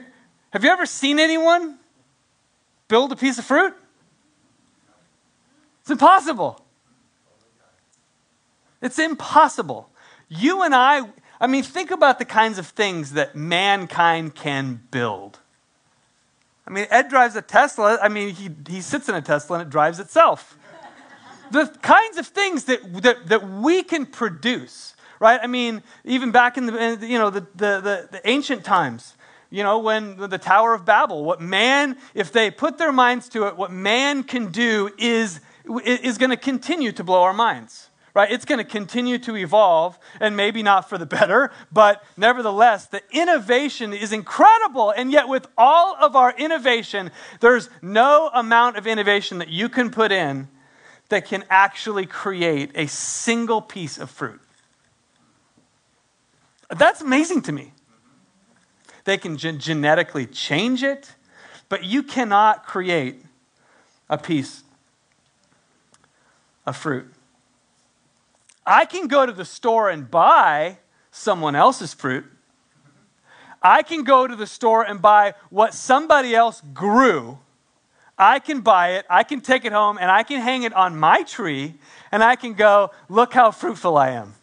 have 0.50 0.64
you 0.64 0.70
ever 0.70 0.86
seen 0.86 1.18
anyone 1.18 1.78
build 2.88 3.12
a 3.12 3.16
piece 3.16 3.38
of 3.38 3.44
fruit? 3.44 3.74
It's 5.80 5.90
impossible. 5.90 6.64
It's 8.80 8.98
impossible. 8.98 9.88
You 10.28 10.62
and 10.62 10.74
I, 10.74 11.02
I 11.40 11.46
mean, 11.46 11.62
think 11.62 11.90
about 11.90 12.18
the 12.18 12.24
kinds 12.24 12.58
of 12.58 12.66
things 12.66 13.12
that 13.12 13.34
mankind 13.34 14.34
can 14.34 14.82
build. 14.90 15.38
I 16.66 16.70
mean, 16.70 16.86
Ed 16.90 17.08
drives 17.08 17.36
a 17.36 17.42
Tesla. 17.42 17.98
I 18.00 18.08
mean, 18.08 18.34
he, 18.34 18.50
he 18.68 18.80
sits 18.80 19.08
in 19.08 19.14
a 19.14 19.22
Tesla 19.22 19.58
and 19.58 19.66
it 19.66 19.70
drives 19.70 19.98
itself. 19.98 20.56
the 21.50 21.66
kinds 21.82 22.18
of 22.18 22.26
things 22.26 22.64
that, 22.64 23.02
that, 23.02 23.26
that 23.28 23.48
we 23.48 23.82
can 23.82 24.06
produce 24.06 24.94
right? 25.22 25.38
I 25.40 25.46
mean, 25.46 25.84
even 26.04 26.32
back 26.32 26.58
in 26.58 26.66
the, 26.66 26.98
you 27.00 27.16
know, 27.16 27.30
the, 27.30 27.46
the, 27.54 27.80
the, 27.80 28.08
the 28.10 28.20
ancient 28.24 28.64
times, 28.64 29.14
you 29.50 29.62
know, 29.62 29.78
when 29.78 30.16
the 30.16 30.36
Tower 30.36 30.74
of 30.74 30.84
Babel, 30.84 31.24
what 31.24 31.40
man, 31.40 31.96
if 32.12 32.32
they 32.32 32.50
put 32.50 32.76
their 32.76 32.90
minds 32.90 33.28
to 33.28 33.46
it, 33.46 33.56
what 33.56 33.70
man 33.70 34.24
can 34.24 34.50
do 34.50 34.90
is, 34.98 35.40
is 35.84 36.18
going 36.18 36.30
to 36.30 36.36
continue 36.36 36.90
to 36.90 37.04
blow 37.04 37.22
our 37.22 37.32
minds 37.32 37.88
right? 38.14 38.30
It's 38.30 38.44
going 38.44 38.58
to 38.58 38.64
continue 38.64 39.16
to 39.20 39.36
evolve, 39.36 39.98
and 40.20 40.36
maybe 40.36 40.62
not 40.62 40.86
for 40.86 40.98
the 40.98 41.06
better, 41.06 41.50
but 41.72 42.04
nevertheless, 42.14 42.84
the 42.84 43.00
innovation 43.10 43.94
is 43.94 44.12
incredible. 44.12 44.90
And 44.90 45.10
yet, 45.10 45.28
with 45.28 45.46
all 45.56 45.96
of 45.98 46.14
our 46.14 46.34
innovation, 46.36 47.10
there's 47.40 47.70
no 47.80 48.28
amount 48.34 48.76
of 48.76 48.86
innovation 48.86 49.38
that 49.38 49.48
you 49.48 49.70
can 49.70 49.90
put 49.90 50.12
in 50.12 50.48
that 51.08 51.24
can 51.24 51.42
actually 51.48 52.04
create 52.04 52.72
a 52.74 52.86
single 52.86 53.62
piece 53.62 53.96
of 53.96 54.10
fruit. 54.10 54.42
That's 56.76 57.02
amazing 57.02 57.42
to 57.42 57.52
me. 57.52 57.72
They 59.04 59.18
can 59.18 59.36
gen- 59.36 59.58
genetically 59.58 60.26
change 60.26 60.82
it, 60.82 61.14
but 61.68 61.84
you 61.84 62.02
cannot 62.02 62.64
create 62.66 63.24
a 64.08 64.16
piece 64.16 64.62
of 66.64 66.76
fruit. 66.76 67.12
I 68.64 68.84
can 68.84 69.08
go 69.08 69.26
to 69.26 69.32
the 69.32 69.44
store 69.44 69.90
and 69.90 70.10
buy 70.10 70.78
someone 71.10 71.56
else's 71.56 71.92
fruit. 71.92 72.24
I 73.60 73.82
can 73.82 74.04
go 74.04 74.26
to 74.26 74.34
the 74.34 74.46
store 74.46 74.82
and 74.82 75.00
buy 75.02 75.34
what 75.50 75.74
somebody 75.74 76.34
else 76.34 76.62
grew. 76.72 77.38
I 78.16 78.38
can 78.38 78.60
buy 78.60 78.92
it, 78.92 79.06
I 79.10 79.24
can 79.24 79.40
take 79.40 79.64
it 79.64 79.72
home, 79.72 79.98
and 80.00 80.10
I 80.10 80.22
can 80.22 80.40
hang 80.40 80.62
it 80.62 80.72
on 80.74 80.96
my 80.96 81.22
tree, 81.22 81.74
and 82.12 82.22
I 82.22 82.36
can 82.36 82.54
go, 82.54 82.90
look 83.08 83.32
how 83.34 83.50
fruitful 83.50 83.96
I 83.96 84.10
am. 84.10 84.34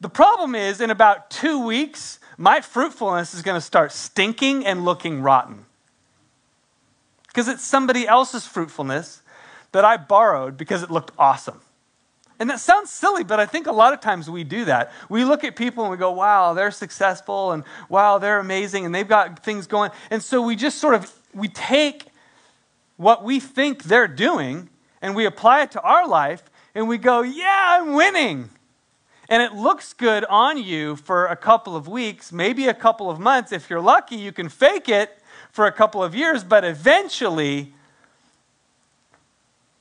The 0.00 0.08
problem 0.08 0.54
is, 0.54 0.80
in 0.80 0.90
about 0.90 1.30
two 1.30 1.64
weeks, 1.64 2.20
my 2.36 2.60
fruitfulness 2.60 3.34
is 3.34 3.42
going 3.42 3.56
to 3.56 3.60
start 3.60 3.92
stinking 3.92 4.64
and 4.64 4.84
looking 4.84 5.22
rotten. 5.22 5.64
Because 7.26 7.48
it's 7.48 7.64
somebody 7.64 8.06
else's 8.06 8.46
fruitfulness 8.46 9.22
that 9.72 9.84
I 9.84 9.96
borrowed 9.96 10.56
because 10.56 10.82
it 10.82 10.90
looked 10.90 11.10
awesome. 11.18 11.60
And 12.40 12.48
that 12.50 12.60
sounds 12.60 12.90
silly, 12.90 13.24
but 13.24 13.40
I 13.40 13.46
think 13.46 13.66
a 13.66 13.72
lot 13.72 13.92
of 13.92 14.00
times 14.00 14.30
we 14.30 14.44
do 14.44 14.64
that. 14.66 14.92
We 15.08 15.24
look 15.24 15.42
at 15.42 15.56
people 15.56 15.82
and 15.82 15.90
we 15.90 15.96
go, 15.96 16.12
wow, 16.12 16.54
they're 16.54 16.70
successful 16.70 17.50
and 17.50 17.64
wow, 17.88 18.18
they're 18.18 18.38
amazing 18.38 18.86
and 18.86 18.94
they've 18.94 19.08
got 19.08 19.44
things 19.44 19.66
going. 19.66 19.90
And 20.10 20.22
so 20.22 20.40
we 20.40 20.54
just 20.54 20.78
sort 20.78 20.94
of 20.94 21.12
we 21.34 21.48
take 21.48 22.06
what 22.96 23.24
we 23.24 23.40
think 23.40 23.84
they're 23.84 24.08
doing 24.08 24.68
and 25.02 25.16
we 25.16 25.24
apply 25.24 25.62
it 25.62 25.72
to 25.72 25.80
our 25.80 26.06
life 26.06 26.44
and 26.74 26.86
we 26.88 26.98
go, 26.98 27.22
yeah, 27.22 27.80
I'm 27.80 27.94
winning. 27.94 28.50
And 29.28 29.42
it 29.42 29.52
looks 29.52 29.92
good 29.92 30.24
on 30.24 30.56
you 30.56 30.96
for 30.96 31.26
a 31.26 31.36
couple 31.36 31.76
of 31.76 31.86
weeks, 31.86 32.32
maybe 32.32 32.66
a 32.66 32.74
couple 32.74 33.10
of 33.10 33.20
months. 33.20 33.52
If 33.52 33.68
you're 33.68 33.80
lucky, 33.80 34.16
you 34.16 34.32
can 34.32 34.48
fake 34.48 34.88
it 34.88 35.18
for 35.52 35.66
a 35.66 35.72
couple 35.72 36.02
of 36.02 36.14
years, 36.14 36.42
but 36.42 36.64
eventually 36.64 37.74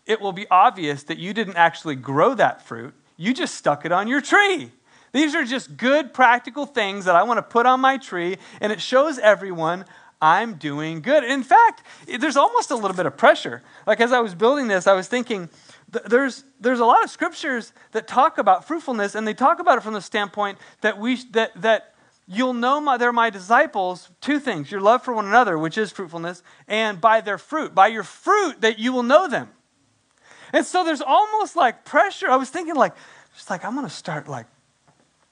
it 0.06 0.20
will 0.20 0.34
be 0.34 0.48
obvious 0.50 1.04
that 1.04 1.18
you 1.18 1.34
didn't 1.34 1.56
actually 1.56 1.96
grow 1.96 2.34
that 2.34 2.62
fruit. 2.62 2.94
You 3.16 3.34
just 3.34 3.56
stuck 3.56 3.86
it 3.86 3.92
on 3.92 4.08
your 4.08 4.22
tree. 4.22 4.72
These 5.12 5.34
are 5.34 5.44
just 5.44 5.78
good, 5.78 6.14
practical 6.14 6.66
things 6.66 7.06
that 7.06 7.16
I 7.16 7.24
want 7.24 7.38
to 7.38 7.42
put 7.42 7.66
on 7.66 7.80
my 7.80 7.98
tree, 7.98 8.38
and 8.60 8.72
it 8.72 8.82
shows 8.82 9.18
everyone 9.18 9.86
I'm 10.22 10.56
doing 10.56 11.02
good. 11.02 11.24
In 11.24 11.44
fact, 11.44 11.84
there's 12.20 12.38
almost 12.38 12.72
a 12.72 12.76
little 12.76 12.96
bit 12.96 13.06
of 13.06 13.18
pressure. 13.18 13.62
Like 13.86 14.02
as 14.02 14.12
I 14.12 14.20
was 14.20 14.36
building 14.36 14.68
this, 14.68 14.88
I 14.88 14.94
was 14.94 15.08
thinking, 15.08 15.50
there's, 15.88 16.44
there's 16.60 16.80
a 16.80 16.86
lot 16.86 17.04
of 17.04 17.10
scriptures 17.10 17.72
that 17.92 18.08
talk 18.08 18.38
about 18.38 18.68
fruitfulness, 18.68 19.16
and 19.16 19.28
they 19.28 19.34
talk 19.34 19.60
about 19.60 19.78
it 19.78 19.82
from 19.82 19.94
the 19.94 20.02
standpoint 20.02 20.58
that, 20.82 21.00
we, 21.00 21.16
that, 21.32 21.52
that 21.62 21.94
you'll 22.28 22.54
know 22.54 22.82
my, 22.82 22.98
they're 22.98 23.14
my 23.14 23.30
disciples, 23.30 24.10
two 24.20 24.40
things 24.40 24.70
your 24.70 24.82
love 24.82 25.04
for 25.04 25.14
one 25.14 25.26
another, 25.26 25.58
which 25.58 25.78
is 25.78 25.92
fruitfulness, 25.92 26.44
and 26.68 27.00
by 27.00 27.22
their 27.22 27.38
fruit. 27.38 27.74
By 27.74 27.88
your 27.88 28.04
fruit, 28.04 28.62
that 28.62 28.80
you 28.80 28.92
will 28.92 29.04
know 29.04 29.28
them. 29.28 29.50
And 30.54 30.66
so 30.66 30.84
there's 30.84 31.02
almost 31.02 31.56
like 31.56 31.86
pressure. 31.86 32.30
I 32.30 32.36
was 32.36 32.50
thinking, 32.50 32.76
like, 32.76 32.94
just 33.36 33.50
like, 33.50 33.64
I'm 33.64 33.74
going 33.74 33.86
to 33.86 33.94
start 33.94 34.28
like 34.28 34.48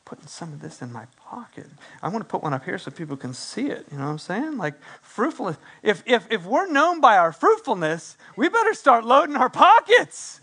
putting 0.06 0.28
some 0.28 0.54
of 0.54 0.62
this 0.62 0.82
in 0.82 0.92
my 0.92 1.06
pocket. 1.18 1.66
I 2.02 2.10
want 2.10 2.24
to 2.24 2.30
put 2.30 2.44
one 2.44 2.54
up 2.54 2.64
here 2.64 2.78
so 2.78 2.92
people 2.92 3.18
can 3.18 3.34
see 3.34 3.68
it. 3.68 3.88
You 3.92 3.98
know 3.98 4.06
what 4.06 4.12
I'm 4.12 4.20
saying? 4.20 4.58
Like 4.58 4.76
fruitfulness. 5.02 5.58
If, 5.82 6.04
if, 6.06 6.32
if 6.32 6.46
we're 6.46 6.68
known 6.68 7.02
by 7.02 7.18
our 7.18 7.32
fruitfulness, 7.32 8.16
we 8.38 8.48
better 8.48 8.74
start 8.74 9.04
loading 9.04 9.36
our 9.36 9.50
pockets. 9.50 10.42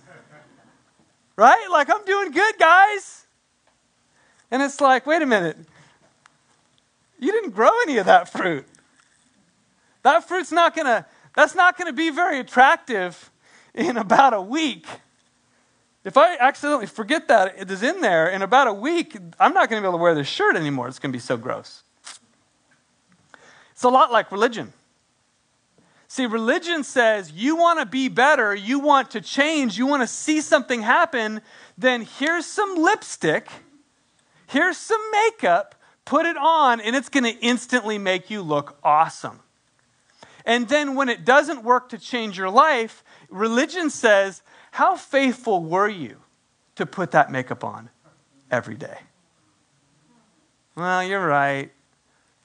Right? 1.37 1.67
Like, 1.71 1.89
I'm 1.91 2.05
doing 2.05 2.31
good, 2.31 2.59
guys. 2.59 3.27
And 4.51 4.63
it's 4.63 4.81
like, 4.81 5.07
wait 5.07 5.23
a 5.23 5.27
minute. 5.27 5.57
You 7.19 7.33
didn't 7.33 7.51
grow 7.51 7.71
any 7.85 7.99
of 7.99 8.07
that 8.07 8.29
fruit. 8.29 8.67
That 10.03 10.27
fruit's 10.29 10.53
not 10.53 10.75
going 10.75 10.87
to, 10.87 11.07
that's 11.35 11.55
not 11.55 11.79
going 11.79 11.87
to 11.87 11.97
be 11.97 12.11
very 12.11 12.39
attractive 12.39 13.31
in 13.75 13.97
about 13.97 14.35
a 14.35 14.43
week. 14.43 14.87
If 16.05 16.17
I 16.17 16.37
accidentally 16.37 16.87
forget 16.87 17.29
that 17.29 17.55
it 17.59 17.71
is 17.71 17.83
in 17.83 18.01
there 18.01 18.27
in 18.27 18.43
about 18.43 18.67
a 18.67 18.73
week, 18.73 19.17
I'm 19.39 19.55
not 19.55 19.71
going 19.71 19.81
to 19.81 19.87
be 19.87 19.89
able 19.89 19.99
to 19.99 20.03
wear 20.03 20.15
this 20.15 20.27
shirt 20.27 20.57
anymore. 20.57 20.89
It's 20.89 20.99
going 20.99 21.13
to 21.13 21.17
be 21.17 21.21
so 21.21 21.37
gross. 21.37 21.85
It's 23.71 23.85
a 23.85 23.89
lot 23.89 24.11
like 24.11 24.33
religion. 24.33 24.73
See, 26.13 26.27
religion 26.27 26.85
says 26.85 27.33
you 27.33 27.57
want 27.57 27.81
to 27.81 27.87
be 27.87 28.11
better, 28.11 28.55
you 28.55 28.81
want 28.81 29.13
to 29.13 29.23
change, 29.23 29.79
you 29.79 29.87
want 29.87 30.03
to 30.03 30.07
see 30.07 30.43
something 30.43 30.83
happen, 30.83 31.41
then 31.79 32.03
here's 32.03 32.45
some 32.45 32.75
lipstick, 32.75 33.49
here's 34.47 34.77
some 34.77 35.01
makeup, 35.11 35.75
put 36.05 36.27
it 36.27 36.37
on, 36.37 36.83
and 36.83 36.95
it's 36.95 37.09
going 37.09 37.25
to 37.25 37.41
instantly 37.41 37.97
make 37.97 38.29
you 38.29 38.43
look 38.43 38.77
awesome. 38.85 39.41
And 40.45 40.69
then 40.69 40.97
when 40.97 41.09
it 41.09 41.25
doesn't 41.25 41.65
work 41.65 41.89
to 41.89 41.99
change 41.99 42.37
your 42.37 42.51
life, 42.51 43.03
religion 43.31 43.89
says, 43.89 44.43
How 44.73 44.97
faithful 44.97 45.65
were 45.65 45.89
you 45.89 46.19
to 46.75 46.85
put 46.85 47.13
that 47.13 47.33
makeup 47.33 47.65
on 47.65 47.89
every 48.51 48.77
day? 48.77 48.99
Well, 50.75 51.03
you're 51.03 51.27
right. 51.27 51.73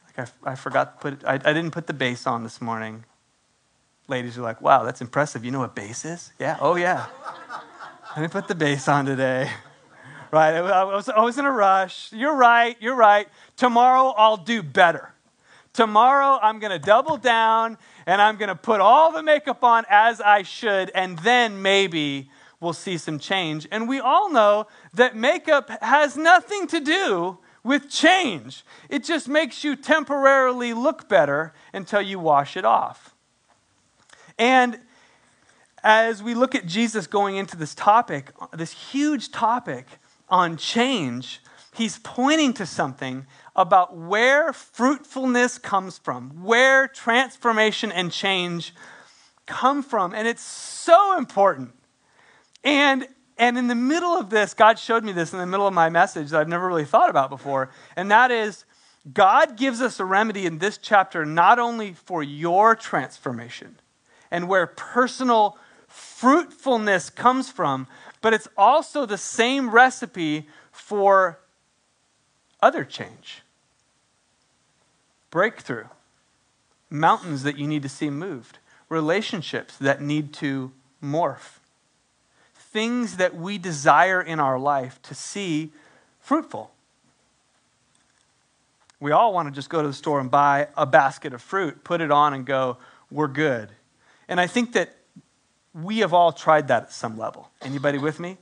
Like 0.05 0.29
I, 0.45 0.51
I 0.51 0.55
forgot 0.55 1.01
to 1.01 1.01
put 1.01 1.25
I, 1.25 1.33
I 1.33 1.51
didn't 1.51 1.71
put 1.71 1.87
the 1.87 1.93
base 1.93 2.25
on 2.25 2.43
this 2.43 2.61
morning. 2.61 3.03
Ladies 4.07 4.37
are 4.37 4.41
like, 4.41 4.61
wow, 4.61 4.83
that's 4.83 5.01
impressive. 5.01 5.43
You 5.43 5.51
know 5.51 5.59
what 5.59 5.75
base 5.75 6.05
is? 6.05 6.31
Yeah, 6.39 6.57
oh 6.61 6.75
yeah. 6.75 7.07
I 8.15 8.21
didn't 8.21 8.31
put 8.31 8.47
the 8.47 8.55
base 8.55 8.87
on 8.87 9.05
today. 9.05 9.49
Right, 10.31 10.55
I 10.55 10.83
was, 10.83 11.07
I 11.07 11.21
was 11.21 11.37
in 11.37 11.45
a 11.45 11.51
rush. 11.51 12.11
You're 12.11 12.35
right, 12.35 12.75
you're 12.79 12.95
right. 12.95 13.27
Tomorrow 13.55 14.13
I'll 14.17 14.37
do 14.37 14.61
better. 14.61 15.13
Tomorrow 15.73 16.39
I'm 16.41 16.59
going 16.59 16.71
to 16.71 16.79
double 16.79 17.17
down 17.17 17.77
and 18.05 18.21
I'm 18.21 18.37
going 18.37 18.49
to 18.49 18.55
put 18.55 18.81
all 18.81 19.11
the 19.11 19.21
makeup 19.21 19.63
on 19.63 19.85
as 19.89 20.19
I 20.19 20.41
should, 20.41 20.89
and 20.95 21.19
then 21.19 21.61
maybe 21.61 22.29
we'll 22.59 22.73
see 22.73 22.97
some 22.97 23.19
change. 23.19 23.67
And 23.71 23.87
we 23.87 23.99
all 23.99 24.31
know 24.31 24.67
that 24.93 25.15
makeup 25.15 25.69
has 25.81 26.17
nothing 26.17 26.67
to 26.67 26.79
do 26.79 27.37
with 27.63 27.89
change, 27.89 28.63
it 28.89 29.03
just 29.03 29.27
makes 29.27 29.61
you 29.65 29.75
temporarily 29.75 30.73
look 30.73 31.09
better 31.09 31.53
until 31.73 32.01
you 32.01 32.17
wash 32.17 32.55
it 32.55 32.63
off. 32.63 33.13
And 34.37 34.79
as 35.83 36.21
we 36.21 36.33
look 36.33 36.55
at 36.55 36.65
Jesus 36.65 37.07
going 37.07 37.37
into 37.37 37.55
this 37.55 37.73
topic, 37.73 38.31
this 38.53 38.71
huge 38.71 39.31
topic 39.31 39.87
on 40.29 40.57
change, 40.57 41.41
he's 41.73 41.99
pointing 41.99 42.53
to 42.53 42.65
something 42.65 43.25
about 43.55 43.95
where 43.95 44.53
fruitfulness 44.53 45.57
comes 45.57 45.97
from, 45.97 46.43
where 46.43 46.87
transformation 46.87 47.91
and 47.91 48.11
change 48.11 48.73
come 49.45 49.81
from. 49.81 50.13
And 50.13 50.27
it's 50.27 50.43
so 50.43 51.17
important. 51.17 51.73
And, 52.63 53.07
and 53.37 53.57
in 53.57 53.67
the 53.67 53.75
middle 53.75 54.11
of 54.11 54.29
this, 54.29 54.53
God 54.53 54.77
showed 54.77 55.03
me 55.03 55.11
this 55.11 55.31
in 55.31 55.39
the 55.39 55.45
middle 55.45 55.67
of 55.67 55.73
my 55.73 55.89
message 55.89 56.29
that 56.29 56.41
I've 56.41 56.49
never 56.49 56.67
really 56.67 56.85
thought 56.85 57.09
about 57.09 57.29
before. 57.29 57.71
And 57.95 58.11
that 58.11 58.29
is, 58.29 58.65
God 59.13 59.55
gives 59.55 59.81
us 59.81 59.99
a 59.99 60.05
remedy 60.05 60.45
in 60.45 60.57
this 60.57 60.77
chapter 60.77 61.25
not 61.25 61.59
only 61.59 61.93
for 61.93 62.21
your 62.21 62.75
transformation 62.75 63.77
and 64.31 64.47
where 64.47 64.67
personal 64.67 65.57
fruitfulness 65.87 67.09
comes 67.09 67.49
from, 67.49 67.87
but 68.21 68.33
it's 68.33 68.47
also 68.57 69.05
the 69.05 69.17
same 69.17 69.69
recipe 69.69 70.47
for 70.71 71.39
other 72.61 72.83
change 72.83 73.41
breakthrough, 75.29 75.85
mountains 76.89 77.43
that 77.43 77.57
you 77.57 77.67
need 77.67 77.83
to 77.83 77.89
see 77.89 78.09
moved, 78.09 78.59
relationships 78.89 79.77
that 79.77 80.01
need 80.01 80.33
to 80.33 80.71
morph, 81.03 81.59
things 82.55 83.17
that 83.17 83.35
we 83.35 83.57
desire 83.57 84.21
in 84.21 84.39
our 84.39 84.57
life 84.57 85.01
to 85.01 85.13
see 85.13 85.71
fruitful. 86.19 86.71
We 88.99 89.11
all 89.11 89.33
want 89.33 89.47
to 89.47 89.53
just 89.53 89.69
go 89.69 89.81
to 89.81 89.87
the 89.87 89.93
store 89.93 90.19
and 90.19 90.31
buy 90.31 90.69
a 90.75 90.85
basket 90.85 91.33
of 91.33 91.41
fruit, 91.41 91.83
put 91.83 92.01
it 92.01 92.09
on, 92.09 92.33
and 92.33 92.45
go, 92.45 92.77
we're 93.11 93.27
good. 93.27 93.69
And 94.27 94.39
I 94.39 94.47
think 94.47 94.73
that 94.73 94.95
we 95.73 95.99
have 95.99 96.13
all 96.13 96.31
tried 96.31 96.67
that 96.69 96.83
at 96.83 96.91
some 96.91 97.17
level. 97.17 97.49
Anybody 97.61 97.97
with 97.97 98.19
me? 98.19 98.37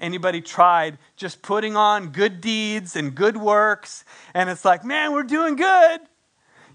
Anybody 0.00 0.40
tried 0.40 0.98
just 1.16 1.40
putting 1.40 1.76
on 1.76 2.10
good 2.10 2.40
deeds 2.40 2.96
and 2.96 3.14
good 3.14 3.36
works, 3.36 4.04
and 4.34 4.50
it's 4.50 4.64
like, 4.64 4.84
man, 4.84 5.12
we're 5.12 5.22
doing 5.22 5.56
good. 5.56 6.00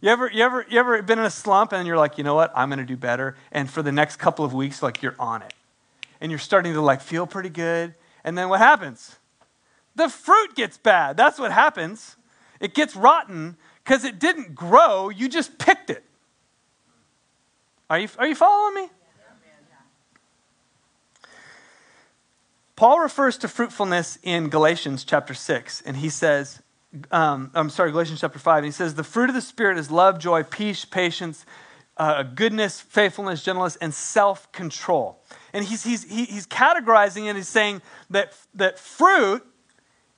You 0.02 0.10
ever, 0.10 0.32
you, 0.32 0.44
ever, 0.44 0.66
you 0.70 0.80
ever 0.80 1.02
been 1.02 1.20
in 1.20 1.26
a 1.26 1.30
slump 1.30 1.74
and 1.74 1.86
you're 1.86 1.98
like, 1.98 2.18
you 2.18 2.24
know 2.24 2.34
what, 2.34 2.54
I'm 2.56 2.70
going 2.70 2.80
to 2.80 2.86
do 2.86 2.96
better. 2.96 3.36
And 3.52 3.70
for 3.70 3.82
the 3.82 3.92
next 3.92 4.16
couple 4.16 4.46
of 4.46 4.54
weeks, 4.54 4.82
like 4.82 5.02
you're 5.02 5.16
on 5.20 5.42
it. 5.42 5.54
And 6.22 6.32
you're 6.32 6.40
starting 6.40 6.74
to 6.74 6.82
like 6.82 7.02
feel 7.02 7.28
pretty 7.28 7.50
good. 7.50 7.96
And 8.24 8.38
then 8.38 8.48
what 8.48 8.60
happens? 8.60 9.18
The 9.96 10.08
fruit 10.08 10.56
gets 10.56 10.78
bad. 10.78 11.18
That's 11.18 11.38
what 11.38 11.52
happens. 11.52 12.16
It 12.62 12.74
gets 12.74 12.96
rotten 12.96 13.58
because 13.84 14.06
it 14.06 14.20
didn't 14.20 14.56
grow. 14.56 15.10
You 15.10 15.28
just 15.28 15.58
picked 15.58 15.90
it. 15.90 16.06
Are 17.90 17.98
you, 17.98 18.08
are 18.20 18.28
you 18.28 18.36
following 18.36 18.76
me? 18.76 18.90
Paul 22.76 23.00
refers 23.00 23.38
to 23.40 23.48
fruitfulness 23.48 24.20
in 24.24 24.50
Galatians 24.50 25.04
chapter 25.04 25.34
6, 25.34 25.82
and 25.82 25.98
he 25.98 26.08
says, 26.08 26.62
um, 27.12 27.52
I'm 27.54 27.70
sorry, 27.70 27.92
Galatians 27.92 28.22
chapter 28.22 28.40
5, 28.40 28.58
and 28.58 28.66
he 28.66 28.72
says, 28.72 28.96
The 28.96 29.04
fruit 29.04 29.30
of 29.30 29.36
the 29.36 29.42
Spirit 29.42 29.78
is 29.78 29.92
love, 29.92 30.18
joy, 30.18 30.44
peace, 30.44 30.86
patience, 30.86 31.46
uh, 31.98 32.24
goodness, 32.24 32.80
faithfulness, 32.80 33.44
gentleness, 33.44 33.76
and 33.78 33.94
self 33.94 34.50
control. 34.54 35.22
And 35.52 35.66
he's, 35.66 35.84
he's, 35.84 36.04
he's 36.06 36.48
categorizing 36.48 37.30
it, 37.30 37.36
he's 37.36 37.50
saying 37.50 37.82
that, 38.12 38.34
that 38.54 38.80
fruit 38.80 39.46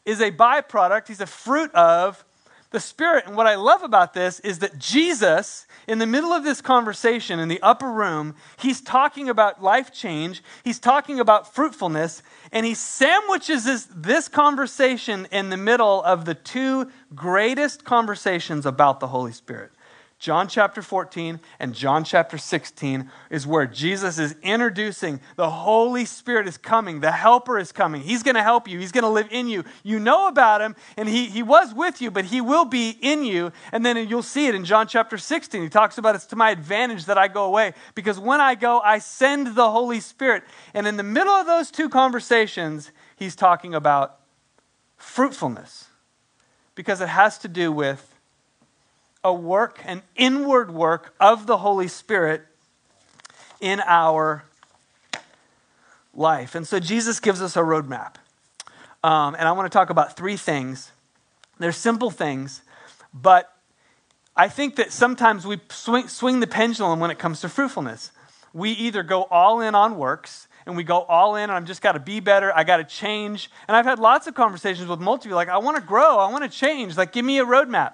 is 0.05 0.21
a 0.21 0.31
byproduct, 0.31 1.07
he's 1.07 1.21
a 1.21 1.25
fruit 1.25 1.73
of 1.73 2.23
the 2.71 2.79
Spirit. 2.79 3.25
And 3.27 3.35
what 3.35 3.47
I 3.47 3.55
love 3.55 3.83
about 3.83 4.13
this 4.13 4.39
is 4.39 4.59
that 4.59 4.79
Jesus, 4.79 5.67
in 5.87 5.99
the 5.99 6.05
middle 6.05 6.31
of 6.31 6.43
this 6.43 6.61
conversation 6.61 7.39
in 7.39 7.47
the 7.47 7.61
upper 7.61 7.91
room, 7.91 8.35
he's 8.57 8.81
talking 8.81 9.29
about 9.29 9.61
life 9.61 9.93
change, 9.93 10.41
he's 10.63 10.79
talking 10.79 11.19
about 11.19 11.53
fruitfulness, 11.53 12.23
and 12.51 12.65
he 12.65 12.73
sandwiches 12.73 13.65
this, 13.65 13.87
this 13.93 14.27
conversation 14.27 15.27
in 15.31 15.49
the 15.49 15.57
middle 15.57 16.01
of 16.03 16.25
the 16.25 16.35
two 16.35 16.89
greatest 17.13 17.83
conversations 17.83 18.65
about 18.65 18.99
the 18.99 19.07
Holy 19.07 19.33
Spirit. 19.33 19.71
John 20.21 20.47
chapter 20.47 20.83
14 20.83 21.39
and 21.57 21.73
John 21.73 22.03
chapter 22.03 22.37
16 22.37 23.09
is 23.31 23.47
where 23.47 23.65
Jesus 23.65 24.19
is 24.19 24.35
introducing 24.43 25.19
the 25.35 25.49
Holy 25.49 26.05
Spirit 26.05 26.47
is 26.47 26.59
coming, 26.59 26.99
the 26.99 27.11
Helper 27.11 27.57
is 27.57 27.71
coming. 27.71 28.03
He's 28.03 28.21
going 28.21 28.35
to 28.35 28.43
help 28.43 28.67
you, 28.67 28.77
He's 28.77 28.91
going 28.91 29.03
to 29.03 29.09
live 29.09 29.29
in 29.31 29.47
you. 29.47 29.63
You 29.81 29.99
know 29.99 30.27
about 30.27 30.61
Him, 30.61 30.75
and 30.95 31.09
he, 31.09 31.25
he 31.25 31.41
was 31.41 31.73
with 31.73 32.03
you, 32.03 32.11
but 32.11 32.25
He 32.25 32.39
will 32.39 32.65
be 32.65 32.95
in 33.01 33.23
you. 33.25 33.51
And 33.71 33.83
then 33.83 33.97
you'll 34.07 34.21
see 34.21 34.45
it 34.45 34.53
in 34.53 34.63
John 34.63 34.85
chapter 34.85 35.17
16. 35.17 35.59
He 35.59 35.69
talks 35.69 35.97
about 35.97 36.13
it's 36.13 36.27
to 36.27 36.35
my 36.35 36.51
advantage 36.51 37.05
that 37.05 37.17
I 37.17 37.27
go 37.27 37.45
away, 37.45 37.73
because 37.95 38.19
when 38.19 38.39
I 38.39 38.53
go, 38.53 38.79
I 38.79 38.99
send 38.99 39.55
the 39.55 39.71
Holy 39.71 39.99
Spirit. 39.99 40.43
And 40.75 40.85
in 40.85 40.97
the 40.97 41.03
middle 41.03 41.33
of 41.33 41.47
those 41.47 41.71
two 41.71 41.89
conversations, 41.89 42.91
He's 43.15 43.35
talking 43.35 43.73
about 43.73 44.19
fruitfulness, 44.97 45.87
because 46.75 47.01
it 47.01 47.09
has 47.09 47.39
to 47.39 47.47
do 47.47 47.71
with 47.71 48.07
a 49.23 49.33
work, 49.33 49.79
an 49.85 50.01
inward 50.15 50.71
work 50.71 51.13
of 51.19 51.47
the 51.47 51.57
Holy 51.57 51.87
Spirit 51.87 52.43
in 53.59 53.79
our 53.85 54.43
life. 56.13 56.55
And 56.55 56.67
so 56.67 56.79
Jesus 56.79 57.19
gives 57.19 57.41
us 57.41 57.55
a 57.55 57.61
roadmap. 57.61 58.15
Um, 59.03 59.35
and 59.35 59.47
I 59.47 59.51
want 59.53 59.71
to 59.71 59.75
talk 59.75 59.89
about 59.89 60.15
three 60.15 60.37
things. 60.37 60.91
They're 61.59 61.71
simple 61.71 62.09
things, 62.09 62.61
but 63.13 63.53
I 64.35 64.47
think 64.47 64.75
that 64.77 64.91
sometimes 64.91 65.45
we 65.45 65.59
swing, 65.69 66.07
swing 66.07 66.39
the 66.39 66.47
pendulum 66.47 66.99
when 66.99 67.11
it 67.11 67.19
comes 67.19 67.41
to 67.41 67.49
fruitfulness. 67.49 68.11
We 68.53 68.71
either 68.71 69.03
go 69.03 69.23
all 69.23 69.61
in 69.61 69.75
on 69.75 69.97
works 69.97 70.47
and 70.65 70.75
we 70.75 70.83
go 70.83 71.01
all 71.01 71.35
in 71.35 71.43
and 71.43 71.51
I've 71.51 71.65
just 71.65 71.81
got 71.81 71.93
to 71.93 71.99
be 71.99 72.19
better, 72.19 72.55
I 72.55 72.63
got 72.63 72.77
to 72.77 72.83
change. 72.83 73.49
And 73.67 73.75
I've 73.77 73.85
had 73.85 73.99
lots 73.99 74.27
of 74.27 74.33
conversations 74.33 74.87
with 74.87 74.99
multiple 74.99 75.35
like, 75.35 75.49
I 75.49 75.57
want 75.59 75.77
to 75.77 75.83
grow, 75.83 76.17
I 76.17 76.31
want 76.31 76.43
to 76.43 76.49
change, 76.49 76.97
like, 76.97 77.11
give 77.11 77.25
me 77.25 77.39
a 77.39 77.45
roadmap. 77.45 77.93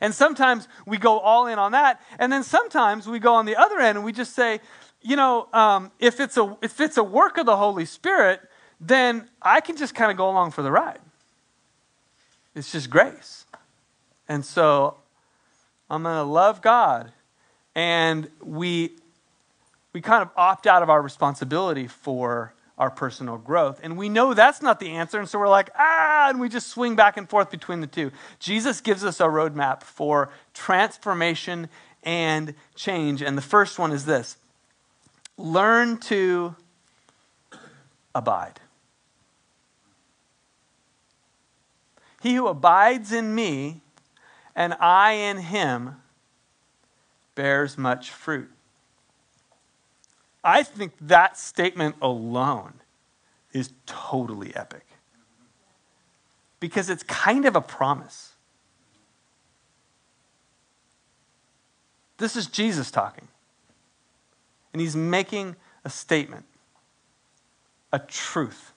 And 0.00 0.14
sometimes 0.14 0.68
we 0.86 0.98
go 0.98 1.18
all 1.18 1.46
in 1.46 1.58
on 1.58 1.72
that. 1.72 2.00
And 2.18 2.32
then 2.32 2.42
sometimes 2.42 3.06
we 3.06 3.18
go 3.18 3.34
on 3.34 3.46
the 3.46 3.56
other 3.56 3.78
end 3.78 3.96
and 3.96 4.04
we 4.04 4.12
just 4.12 4.34
say, 4.34 4.60
you 5.02 5.16
know, 5.16 5.48
um, 5.52 5.90
if, 5.98 6.20
it's 6.20 6.36
a, 6.36 6.56
if 6.62 6.80
it's 6.80 6.96
a 6.96 7.04
work 7.04 7.38
of 7.38 7.46
the 7.46 7.56
Holy 7.56 7.84
Spirit, 7.84 8.40
then 8.80 9.28
I 9.40 9.60
can 9.60 9.76
just 9.76 9.94
kind 9.94 10.10
of 10.10 10.16
go 10.16 10.28
along 10.28 10.52
for 10.52 10.62
the 10.62 10.70
ride. 10.70 11.00
It's 12.54 12.72
just 12.72 12.90
grace. 12.90 13.46
And 14.28 14.44
so 14.44 14.96
I'm 15.88 16.02
going 16.02 16.16
to 16.16 16.22
love 16.22 16.60
God. 16.60 17.12
And 17.74 18.28
we, 18.42 18.92
we 19.92 20.00
kind 20.00 20.22
of 20.22 20.30
opt 20.36 20.66
out 20.66 20.82
of 20.82 20.90
our 20.90 21.00
responsibility 21.00 21.86
for 21.86 22.52
our 22.78 22.90
personal 22.90 23.36
growth. 23.36 23.80
And 23.82 23.98
we 23.98 24.08
know 24.08 24.32
that's 24.34 24.62
not 24.62 24.80
the 24.80 24.90
answer. 24.90 25.18
And 25.18 25.28
so 25.28 25.38
we're 25.38 25.48
like, 25.48 25.70
ah, 25.76 26.28
and 26.30 26.40
we 26.40 26.48
just 26.48 26.68
swing 26.68 26.96
back 26.96 27.16
and 27.16 27.28
forth 27.28 27.50
between 27.50 27.80
the 27.80 27.86
two. 27.86 28.12
Jesus 28.38 28.80
gives 28.80 29.04
us 29.04 29.20
a 29.20 29.24
roadmap 29.24 29.82
for 29.82 30.30
transformation 30.54 31.68
and 32.04 32.54
change. 32.76 33.20
And 33.20 33.36
the 33.36 33.42
first 33.42 33.78
one 33.78 33.90
is 33.90 34.04
this 34.04 34.36
learn 35.36 35.98
to 35.98 36.54
abide. 38.14 38.60
He 42.22 42.34
who 42.34 42.48
abides 42.48 43.12
in 43.12 43.34
me 43.34 43.80
and 44.56 44.74
I 44.74 45.12
in 45.12 45.38
him 45.38 45.96
bears 47.34 47.78
much 47.78 48.10
fruit. 48.10 48.50
I 50.42 50.62
think 50.62 50.92
that 51.00 51.38
statement 51.38 51.96
alone 52.00 52.74
is 53.52 53.72
totally 53.86 54.54
epic 54.54 54.86
because 56.60 56.90
it's 56.90 57.02
kind 57.02 57.44
of 57.44 57.56
a 57.56 57.60
promise. 57.60 58.32
This 62.18 62.36
is 62.36 62.46
Jesus 62.46 62.90
talking, 62.90 63.28
and 64.72 64.80
he's 64.80 64.96
making 64.96 65.56
a 65.84 65.90
statement, 65.90 66.44
a 67.92 67.98
truth. 67.98 68.72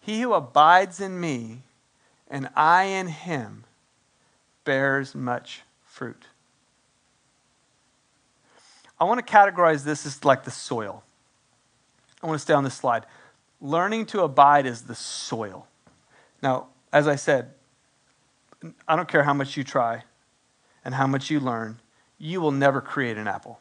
He 0.00 0.20
who 0.20 0.32
abides 0.32 1.00
in 1.00 1.20
me 1.20 1.62
and 2.32 2.48
I 2.56 2.84
in 2.84 3.08
him 3.08 3.64
bears 4.64 5.14
much 5.14 5.62
fruit. 5.84 6.24
I 9.02 9.04
want 9.04 9.26
to 9.26 9.32
categorize 9.32 9.82
this 9.82 10.06
as 10.06 10.24
like 10.24 10.44
the 10.44 10.52
soil. 10.52 11.02
I 12.22 12.26
want 12.28 12.38
to 12.38 12.42
stay 12.42 12.54
on 12.54 12.62
this 12.62 12.74
slide. 12.74 13.04
Learning 13.60 14.06
to 14.06 14.22
abide 14.22 14.64
is 14.64 14.82
the 14.82 14.94
soil. 14.94 15.66
Now, 16.40 16.68
as 16.92 17.08
I 17.08 17.16
said, 17.16 17.50
I 18.86 18.94
don't 18.94 19.08
care 19.08 19.24
how 19.24 19.34
much 19.34 19.56
you 19.56 19.64
try 19.64 20.04
and 20.84 20.94
how 20.94 21.08
much 21.08 21.32
you 21.32 21.40
learn, 21.40 21.80
you 22.16 22.40
will 22.40 22.52
never 22.52 22.80
create 22.80 23.16
an 23.16 23.26
apple. 23.26 23.58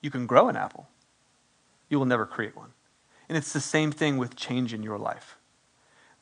You 0.00 0.10
can 0.10 0.26
grow 0.26 0.48
an 0.48 0.56
apple, 0.56 0.88
you 1.88 2.00
will 2.00 2.06
never 2.06 2.26
create 2.26 2.56
one. 2.56 2.72
And 3.28 3.38
it's 3.38 3.52
the 3.52 3.60
same 3.60 3.92
thing 3.92 4.18
with 4.18 4.34
change 4.34 4.74
in 4.74 4.82
your 4.82 4.98
life. 4.98 5.36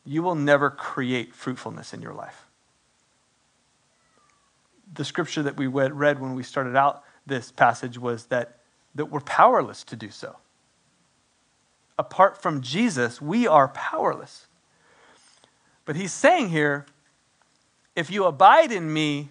You 0.05 0.23
will 0.23 0.35
never 0.35 0.69
create 0.69 1.35
fruitfulness 1.35 1.95
in 1.95 2.03
your 2.03 2.13
life. 2.13 2.45
The 4.93 5.07
scripture 5.07 5.43
that 5.45 5.57
we 5.57 5.67
read 5.67 6.21
when 6.21 6.35
we 6.35 6.43
started 6.43 6.77
out 6.77 7.05
this 7.27 7.51
passage 7.53 7.99
was 7.99 8.27
that, 8.27 8.59
that 8.95 9.07
we're 9.07 9.21
powerless 9.21 9.85
to 9.85 9.97
do 9.97 10.11
so. 10.11 10.37
Apart 11.99 12.41
from 12.41 12.63
Jesus, 12.63 13.21
we 13.21 13.47
are 13.47 13.69
powerless. 13.69 14.47
But 15.85 15.97
he's 15.97 16.13
saying 16.13 16.51
here 16.51 16.87
if 17.95 18.11
you 18.11 18.25
abide 18.25 18.73
in 18.73 18.93
me, 18.93 19.29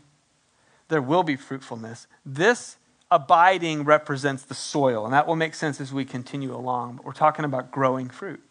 there 0.88 1.02
will 1.02 1.24
be 1.24 1.36
fruitfulness. 1.36 2.06
This 2.24 2.78
abiding 3.10 3.84
represents 3.84 4.44
the 4.44 4.54
soil, 4.54 5.04
and 5.04 5.14
that 5.14 5.26
will 5.26 5.36
make 5.36 5.56
sense 5.56 5.82
as 5.82 5.92
we 5.92 6.06
continue 6.06 6.56
along. 6.56 6.98
But 6.98 7.06
we're 7.06 7.14
talking 7.14 7.44
about 7.44 7.72
growing 7.72 8.10
fruit 8.10 8.42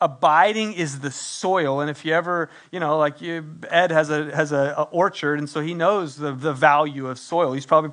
abiding 0.00 0.72
is 0.74 1.00
the 1.00 1.10
soil 1.10 1.80
and 1.80 1.88
if 1.88 2.04
you 2.04 2.12
ever 2.12 2.50
you 2.70 2.80
know 2.80 2.98
like 2.98 3.22
you, 3.22 3.56
ed 3.70 3.90
has 3.90 4.10
a 4.10 4.34
has 4.34 4.52
a, 4.52 4.74
a, 4.76 4.82
orchard 4.90 5.38
and 5.38 5.48
so 5.48 5.60
he 5.60 5.72
knows 5.72 6.16
the, 6.16 6.32
the 6.32 6.52
value 6.52 7.06
of 7.06 7.18
soil 7.18 7.52
he's 7.52 7.64
probably 7.64 7.90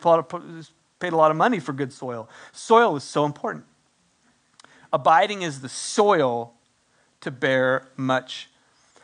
paid 1.02 1.14
a 1.14 1.18
lot 1.18 1.32
of 1.32 1.38
money 1.38 1.60
for 1.60 1.74
good 1.74 1.92
soil. 1.92 2.30
Soil 2.54 2.96
is 2.96 3.04
so 3.04 3.26
important. 3.26 3.66
Abiding 4.94 5.42
is 5.42 5.62
the 5.62 5.70
soil 5.70 6.54
to 7.22 7.32
bear 7.32 7.88
much 7.98 8.50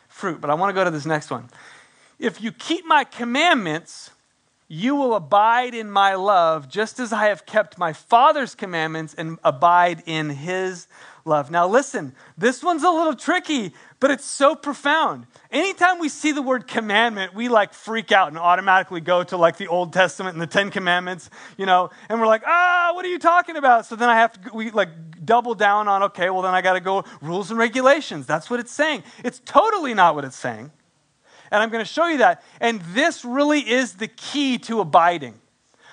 fruit. 0.08 0.40
But 0.40 0.50
I 0.50 0.54
want 0.54 0.70
to 0.70 0.74
go 0.74 0.84
to 0.84 0.90
this 0.90 1.06
next 1.06 1.30
one. 1.30 1.48
If 2.18 2.42
you 2.42 2.52
keep 2.52 2.86
my 2.86 3.04
commandments, 3.04 4.10
you 4.68 4.94
will 4.94 5.14
abide 5.14 5.74
in 5.74 5.90
my 5.90 6.14
love, 6.14 6.68
just 6.68 7.00
as 7.00 7.12
I 7.12 7.26
have 7.26 7.46
kept 7.46 7.78
my 7.78 7.92
Father's 7.92 8.54
commandments 8.54 9.14
and 9.14 9.38
abide 9.42 10.02
in 10.04 10.30
his 10.30 10.86
love. 11.28 11.50
Now, 11.50 11.68
listen, 11.68 12.14
this 12.36 12.62
one's 12.62 12.82
a 12.82 12.90
little 12.90 13.14
tricky, 13.14 13.72
but 14.00 14.10
it's 14.10 14.24
so 14.24 14.54
profound. 14.54 15.26
Anytime 15.50 16.00
we 16.00 16.08
see 16.08 16.32
the 16.32 16.42
word 16.42 16.66
commandment, 16.66 17.34
we 17.34 17.48
like 17.48 17.72
freak 17.74 18.10
out 18.10 18.28
and 18.28 18.38
automatically 18.38 19.00
go 19.00 19.22
to 19.24 19.36
like 19.36 19.56
the 19.56 19.68
Old 19.68 19.92
Testament 19.92 20.34
and 20.34 20.42
the 20.42 20.46
Ten 20.46 20.70
Commandments, 20.70 21.30
you 21.56 21.66
know, 21.66 21.90
and 22.08 22.20
we're 22.20 22.26
like, 22.26 22.42
ah, 22.46 22.90
what 22.94 23.04
are 23.04 23.08
you 23.08 23.18
talking 23.18 23.56
about? 23.56 23.86
So 23.86 23.94
then 23.94 24.08
I 24.08 24.16
have 24.16 24.32
to, 24.32 24.54
we 24.54 24.70
like 24.70 24.88
double 25.24 25.54
down 25.54 25.86
on, 25.86 26.02
okay, 26.04 26.30
well, 26.30 26.42
then 26.42 26.54
I 26.54 26.62
got 26.62 26.72
to 26.72 26.80
go 26.80 27.04
rules 27.20 27.50
and 27.50 27.58
regulations. 27.58 28.26
That's 28.26 28.50
what 28.50 28.58
it's 28.58 28.72
saying. 28.72 29.04
It's 29.22 29.40
totally 29.44 29.94
not 29.94 30.14
what 30.14 30.24
it's 30.24 30.36
saying. 30.36 30.72
And 31.50 31.62
I'm 31.62 31.70
going 31.70 31.84
to 31.84 31.90
show 31.90 32.06
you 32.06 32.18
that. 32.18 32.42
And 32.60 32.80
this 32.92 33.24
really 33.24 33.60
is 33.60 33.94
the 33.94 34.08
key 34.08 34.58
to 34.58 34.80
abiding. 34.80 35.34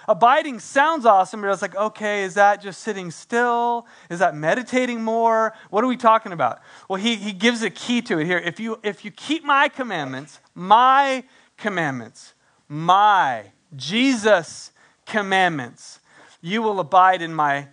Abiding 0.07 0.59
sounds 0.59 1.05
awesome, 1.05 1.41
but 1.41 1.51
it's 1.51 1.61
like, 1.61 1.75
okay, 1.75 2.23
is 2.23 2.35
that 2.35 2.61
just 2.61 2.81
sitting 2.81 3.09
still? 3.09 3.87
Is 4.09 4.19
that 4.19 4.35
meditating 4.35 5.01
more? 5.01 5.53
What 5.69 5.83
are 5.83 5.87
we 5.87 5.97
talking 5.97 6.31
about? 6.31 6.61
Well, 6.87 7.01
he, 7.01 7.15
he 7.15 7.31
gives 7.31 7.63
a 7.63 7.69
key 7.69 8.01
to 8.03 8.19
it 8.19 8.25
here. 8.25 8.37
If 8.37 8.59
you, 8.59 8.79
if 8.83 9.03
you 9.03 9.11
keep 9.11 9.43
my 9.43 9.67
commandments, 9.67 10.39
my 10.53 11.23
commandments, 11.57 12.33
my, 12.67 13.45
Jesus' 13.75 14.71
commandments, 15.05 15.99
you 16.41 16.61
will 16.61 16.79
abide 16.79 17.21
in 17.21 17.33
my 17.33 17.67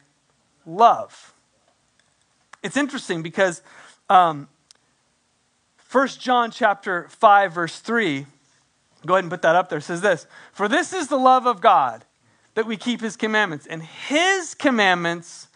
love. 0.64 1.35
It's 2.62 2.77
interesting 2.77 3.23
because 3.23 3.61
um, 4.09 4.49
1 5.90 6.09
John 6.09 6.51
chapter 6.51 7.09
5, 7.11 7.53
verse 7.53 7.79
3, 7.81 8.25
go 9.05 9.14
ahead 9.14 9.25
and 9.25 9.31
put 9.31 9.42
that 9.42 9.55
up 9.55 9.68
there, 9.68 9.81
says 9.81 10.01
this 10.01 10.27
For 10.55 10.68
this 10.68 10.95
is 10.95 11.09
the 11.09 11.18
love 11.18 11.47
of 11.47 11.61
God 11.61 12.07
that 12.55 12.67
we 12.67 12.77
keep 12.77 13.01
his 13.01 13.17
commandments. 13.17 13.67
And 13.67 13.83
his 13.83 14.55
commandments 14.55 15.49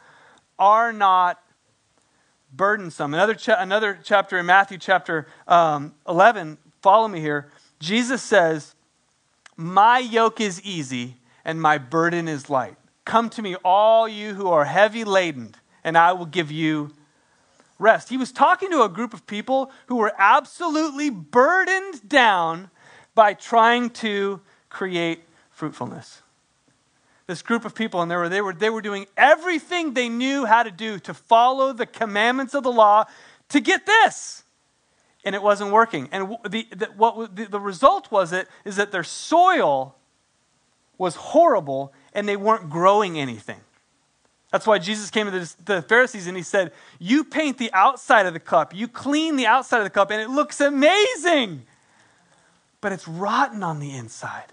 are 0.58 0.92
not 0.92 1.42
burdensome. 2.52 3.14
Another, 3.14 3.34
cha- 3.34 3.60
another 3.60 3.98
chapter 4.02 4.38
in 4.38 4.46
Matthew, 4.46 4.78
chapter 4.78 5.26
um, 5.46 5.94
11, 6.08 6.58
follow 6.80 7.08
me 7.08 7.20
here. 7.20 7.50
Jesus 7.78 8.22
says, 8.22 8.74
My 9.56 9.98
yoke 9.98 10.40
is 10.40 10.62
easy 10.62 11.16
and 11.44 11.60
my 11.60 11.78
burden 11.78 12.28
is 12.28 12.48
light. 12.48 12.76
Come 13.04 13.30
to 13.30 13.42
me, 13.42 13.54
all 13.56 14.08
you 14.08 14.34
who 14.34 14.48
are 14.48 14.64
heavy 14.64 15.04
laden, 15.04 15.54
and 15.84 15.96
I 15.96 16.12
will 16.12 16.26
give 16.26 16.50
you 16.50 16.92
rest. 17.78 18.08
He 18.08 18.16
was 18.16 18.32
talking 18.32 18.70
to 18.70 18.82
a 18.82 18.88
group 18.88 19.14
of 19.14 19.26
people 19.26 19.70
who 19.86 19.96
were 19.96 20.12
absolutely 20.18 21.10
burdened 21.10 22.08
down 22.08 22.70
by 23.14 23.34
trying 23.34 23.90
to 23.90 24.40
create 24.70 25.20
fruitfulness. 25.50 26.22
This 27.26 27.42
group 27.42 27.64
of 27.64 27.74
people, 27.74 28.02
and 28.02 28.10
they 28.10 28.16
were, 28.16 28.28
they, 28.28 28.40
were, 28.40 28.54
they 28.54 28.70
were 28.70 28.82
doing 28.82 29.06
everything 29.16 29.94
they 29.94 30.08
knew 30.08 30.46
how 30.46 30.62
to 30.62 30.70
do 30.70 30.98
to 31.00 31.14
follow 31.14 31.72
the 31.72 31.86
commandments 31.86 32.54
of 32.54 32.62
the 32.62 32.70
law 32.70 33.04
to 33.48 33.60
get 33.60 33.84
this. 33.84 34.44
And 35.24 35.34
it 35.34 35.42
wasn't 35.42 35.72
working. 35.72 36.08
And 36.12 36.36
the, 36.48 36.68
the, 36.70 36.86
what, 36.96 37.34
the, 37.34 37.46
the 37.46 37.60
result 37.60 38.12
was 38.12 38.32
it 38.32 38.46
is 38.64 38.76
that 38.76 38.92
their 38.92 39.02
soil 39.02 39.96
was 40.98 41.16
horrible 41.16 41.92
and 42.12 42.28
they 42.28 42.36
weren't 42.36 42.70
growing 42.70 43.18
anything. 43.18 43.60
That's 44.52 44.66
why 44.66 44.78
Jesus 44.78 45.10
came 45.10 45.30
to 45.30 45.56
the 45.64 45.82
Pharisees 45.82 46.28
and 46.28 46.36
he 46.36 46.42
said, 46.42 46.72
You 46.98 47.24
paint 47.24 47.58
the 47.58 47.72
outside 47.72 48.26
of 48.26 48.32
the 48.32 48.40
cup, 48.40 48.74
you 48.74 48.86
clean 48.86 49.36
the 49.36 49.46
outside 49.46 49.78
of 49.78 49.84
the 49.84 49.90
cup, 49.90 50.10
and 50.10 50.22
it 50.22 50.30
looks 50.30 50.60
amazing, 50.60 51.64
but 52.80 52.92
it's 52.92 53.08
rotten 53.08 53.62
on 53.62 53.80
the 53.80 53.94
inside. 53.94 54.52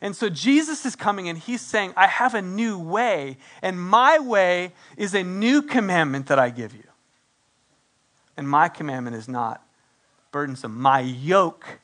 And 0.00 0.14
so 0.14 0.28
Jesus 0.28 0.86
is 0.86 0.94
coming 0.94 1.28
and 1.28 1.36
he's 1.36 1.60
saying, 1.60 1.92
I 1.96 2.06
have 2.06 2.34
a 2.34 2.42
new 2.42 2.78
way, 2.78 3.36
and 3.62 3.80
my 3.80 4.18
way 4.18 4.72
is 4.96 5.14
a 5.14 5.24
new 5.24 5.62
commandment 5.62 6.26
that 6.28 6.38
I 6.38 6.50
give 6.50 6.74
you. 6.74 6.84
And 8.36 8.48
my 8.48 8.68
commandment 8.68 9.16
is 9.16 9.28
not 9.28 9.66
burdensome. 10.30 10.80
My 10.80 11.00
yoke, 11.00 11.80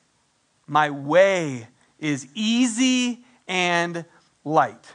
my 0.66 0.90
way 0.90 1.66
is 1.98 2.28
easy 2.34 3.24
and 3.48 4.04
light. 4.44 4.94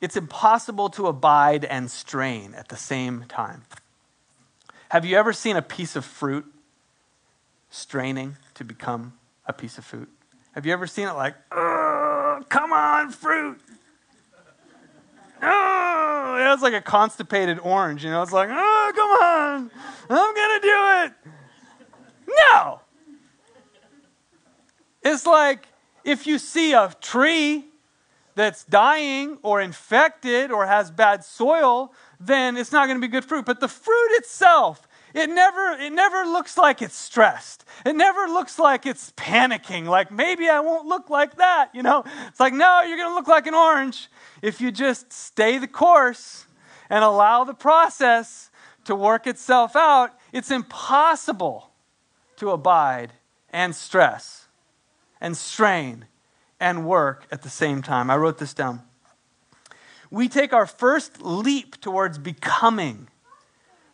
It's 0.00 0.16
impossible 0.16 0.90
to 0.90 1.06
abide 1.06 1.64
and 1.64 1.90
strain 1.90 2.54
at 2.54 2.68
the 2.68 2.76
same 2.76 3.24
time. 3.28 3.62
Have 4.90 5.06
you 5.06 5.16
ever 5.16 5.32
seen 5.32 5.56
a 5.56 5.62
piece 5.62 5.96
of 5.96 6.04
fruit 6.04 6.44
straining 7.70 8.36
to 8.54 8.64
become 8.64 9.14
a 9.46 9.54
piece 9.54 9.78
of 9.78 9.84
fruit? 9.84 10.10
Have 10.54 10.66
you 10.66 10.72
ever 10.72 10.86
seen 10.86 11.08
it 11.08 11.12
like, 11.12 11.34
come 11.50 12.72
on, 12.72 13.10
fruit? 13.10 13.60
Oh, 15.42 16.38
it 16.40 16.48
was 16.48 16.62
like 16.62 16.74
a 16.74 16.80
constipated 16.80 17.58
orange, 17.58 18.04
you 18.04 18.10
know? 18.10 18.22
It's 18.22 18.32
like, 18.32 18.48
oh, 18.50 18.92
come 18.94 19.10
on, 19.10 19.70
I'm 20.08 20.34
going 20.34 20.60
to 20.60 20.66
do 20.66 20.76
it. 21.04 21.12
No. 22.52 22.80
It's 25.02 25.26
like 25.26 25.66
if 26.04 26.26
you 26.26 26.38
see 26.38 26.72
a 26.72 26.94
tree 27.00 27.66
that's 28.34 28.64
dying 28.64 29.38
or 29.42 29.60
infected 29.60 30.50
or 30.50 30.66
has 30.66 30.90
bad 30.90 31.24
soil, 31.24 31.92
then 32.18 32.56
it's 32.56 32.72
not 32.72 32.86
going 32.86 32.96
to 32.96 33.06
be 33.06 33.10
good 33.10 33.24
fruit. 33.24 33.44
But 33.44 33.60
the 33.60 33.68
fruit 33.68 34.10
itself, 34.12 34.88
it 35.14 35.30
never, 35.30 35.70
it 35.80 35.92
never 35.92 36.24
looks 36.24 36.58
like 36.58 36.82
it's 36.82 36.96
stressed. 36.96 37.64
It 37.86 37.94
never 37.94 38.26
looks 38.26 38.58
like 38.58 38.84
it's 38.84 39.12
panicking, 39.12 39.86
like 39.86 40.10
maybe 40.10 40.48
I 40.48 40.60
won't 40.60 40.86
look 40.86 41.08
like 41.08 41.36
that, 41.36 41.70
you 41.72 41.82
know? 41.82 42.04
It's 42.28 42.40
like, 42.40 42.52
no, 42.52 42.82
you're 42.82 42.96
going 42.96 43.10
to 43.10 43.14
look 43.14 43.28
like 43.28 43.46
an 43.46 43.54
orange 43.54 44.08
if 44.42 44.60
you 44.60 44.72
just 44.72 45.12
stay 45.12 45.58
the 45.58 45.68
course 45.68 46.46
and 46.90 47.04
allow 47.04 47.44
the 47.44 47.54
process 47.54 48.50
to 48.84 48.94
work 48.94 49.26
itself 49.26 49.76
out. 49.76 50.10
It's 50.32 50.50
impossible 50.50 51.70
to 52.36 52.50
abide 52.50 53.12
and 53.50 53.74
stress 53.74 54.48
and 55.20 55.36
strain 55.36 56.06
and 56.58 56.86
work 56.86 57.26
at 57.30 57.42
the 57.42 57.48
same 57.48 57.82
time. 57.82 58.10
I 58.10 58.16
wrote 58.16 58.38
this 58.38 58.52
down. 58.52 58.82
We 60.10 60.28
take 60.28 60.52
our 60.52 60.66
first 60.66 61.22
leap 61.22 61.80
towards 61.80 62.18
becoming 62.18 63.08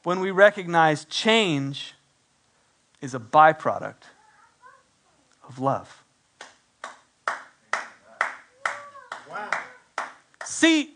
when 0.02 0.20
we 0.20 0.30
recognize 0.30 1.04
change 1.04 1.94
is 3.00 3.14
a 3.14 3.18
byproduct 3.18 4.02
of 5.48 5.58
love. 5.58 6.02
Wow. 9.28 9.50
See, 10.44 10.94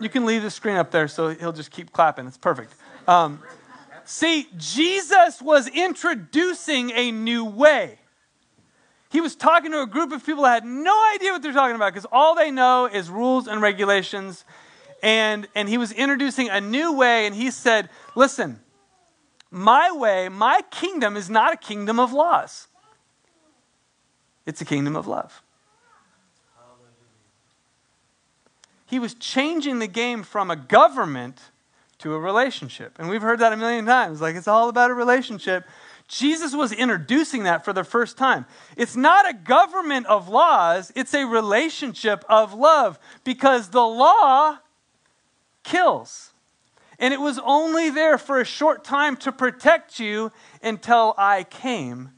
you 0.00 0.08
can 0.08 0.24
leave 0.24 0.42
the 0.42 0.50
screen 0.50 0.76
up 0.76 0.90
there 0.90 1.08
so 1.08 1.30
he'll 1.30 1.52
just 1.52 1.70
keep 1.70 1.92
clapping. 1.92 2.26
It's 2.26 2.38
perfect. 2.38 2.74
Um, 3.06 3.42
see, 4.04 4.48
Jesus 4.56 5.40
was 5.40 5.68
introducing 5.68 6.90
a 6.90 7.10
new 7.10 7.44
way. 7.44 7.98
He 9.10 9.20
was 9.20 9.34
talking 9.34 9.72
to 9.72 9.80
a 9.80 9.86
group 9.86 10.12
of 10.12 10.24
people 10.24 10.42
that 10.42 10.62
had 10.62 10.64
no 10.66 10.94
idea 11.14 11.32
what 11.32 11.42
they're 11.42 11.52
talking 11.52 11.76
about 11.76 11.94
because 11.94 12.06
all 12.12 12.34
they 12.34 12.50
know 12.50 12.86
is 12.86 13.08
rules 13.08 13.48
and 13.48 13.62
regulations. 13.62 14.44
And, 15.02 15.46
and 15.54 15.68
he 15.68 15.78
was 15.78 15.92
introducing 15.92 16.48
a 16.48 16.60
new 16.60 16.92
way, 16.92 17.26
and 17.26 17.34
he 17.34 17.50
said, 17.50 17.88
Listen, 18.14 18.60
my 19.50 19.92
way, 19.92 20.28
my 20.28 20.62
kingdom 20.70 21.16
is 21.16 21.30
not 21.30 21.52
a 21.52 21.56
kingdom 21.56 21.98
of 21.98 22.12
laws, 22.12 22.68
it's 24.46 24.60
a 24.60 24.64
kingdom 24.64 24.96
of 24.96 25.06
love. 25.06 25.42
He 28.86 28.98
was 28.98 29.12
changing 29.12 29.80
the 29.80 29.86
game 29.86 30.22
from 30.22 30.50
a 30.50 30.56
government 30.56 31.42
to 31.98 32.14
a 32.14 32.18
relationship. 32.18 32.96
And 32.98 33.10
we've 33.10 33.20
heard 33.20 33.40
that 33.40 33.52
a 33.52 33.56
million 33.56 33.84
times. 33.84 34.22
Like, 34.22 34.34
it's 34.34 34.48
all 34.48 34.70
about 34.70 34.90
a 34.90 34.94
relationship. 34.94 35.66
Jesus 36.08 36.54
was 36.54 36.72
introducing 36.72 37.42
that 37.42 37.66
for 37.66 37.74
the 37.74 37.84
first 37.84 38.16
time. 38.16 38.46
It's 38.78 38.96
not 38.96 39.28
a 39.28 39.34
government 39.34 40.06
of 40.06 40.30
laws, 40.30 40.90
it's 40.96 41.12
a 41.12 41.26
relationship 41.26 42.24
of 42.30 42.54
love 42.54 42.98
because 43.24 43.68
the 43.68 43.84
law 43.84 44.56
kills. 45.62 46.32
And 46.98 47.14
it 47.14 47.20
was 47.20 47.38
only 47.44 47.90
there 47.90 48.18
for 48.18 48.40
a 48.40 48.44
short 48.44 48.84
time 48.84 49.16
to 49.18 49.30
protect 49.30 50.00
you 50.00 50.32
until 50.62 51.14
I 51.16 51.44
came. 51.44 52.10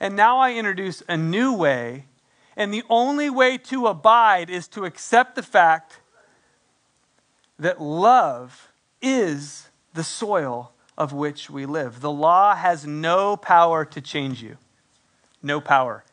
And 0.00 0.16
now 0.16 0.38
I 0.38 0.54
introduce 0.54 1.02
a 1.08 1.16
new 1.16 1.52
way. 1.52 2.06
And 2.56 2.72
the 2.72 2.82
only 2.88 3.30
way 3.30 3.58
to 3.58 3.86
abide 3.86 4.50
is 4.50 4.68
to 4.68 4.84
accept 4.84 5.34
the 5.34 5.42
fact 5.42 6.00
that 7.58 7.80
love 7.80 8.72
is 9.00 9.68
the 9.94 10.04
soil 10.04 10.72
of 10.96 11.12
which 11.12 11.50
we 11.50 11.66
live. 11.66 12.00
The 12.00 12.10
law 12.10 12.54
has 12.54 12.86
no 12.86 13.36
power 13.36 13.84
to 13.84 14.00
change 14.00 14.42
you. 14.42 14.56
No 15.42 15.60
power. 15.60 16.04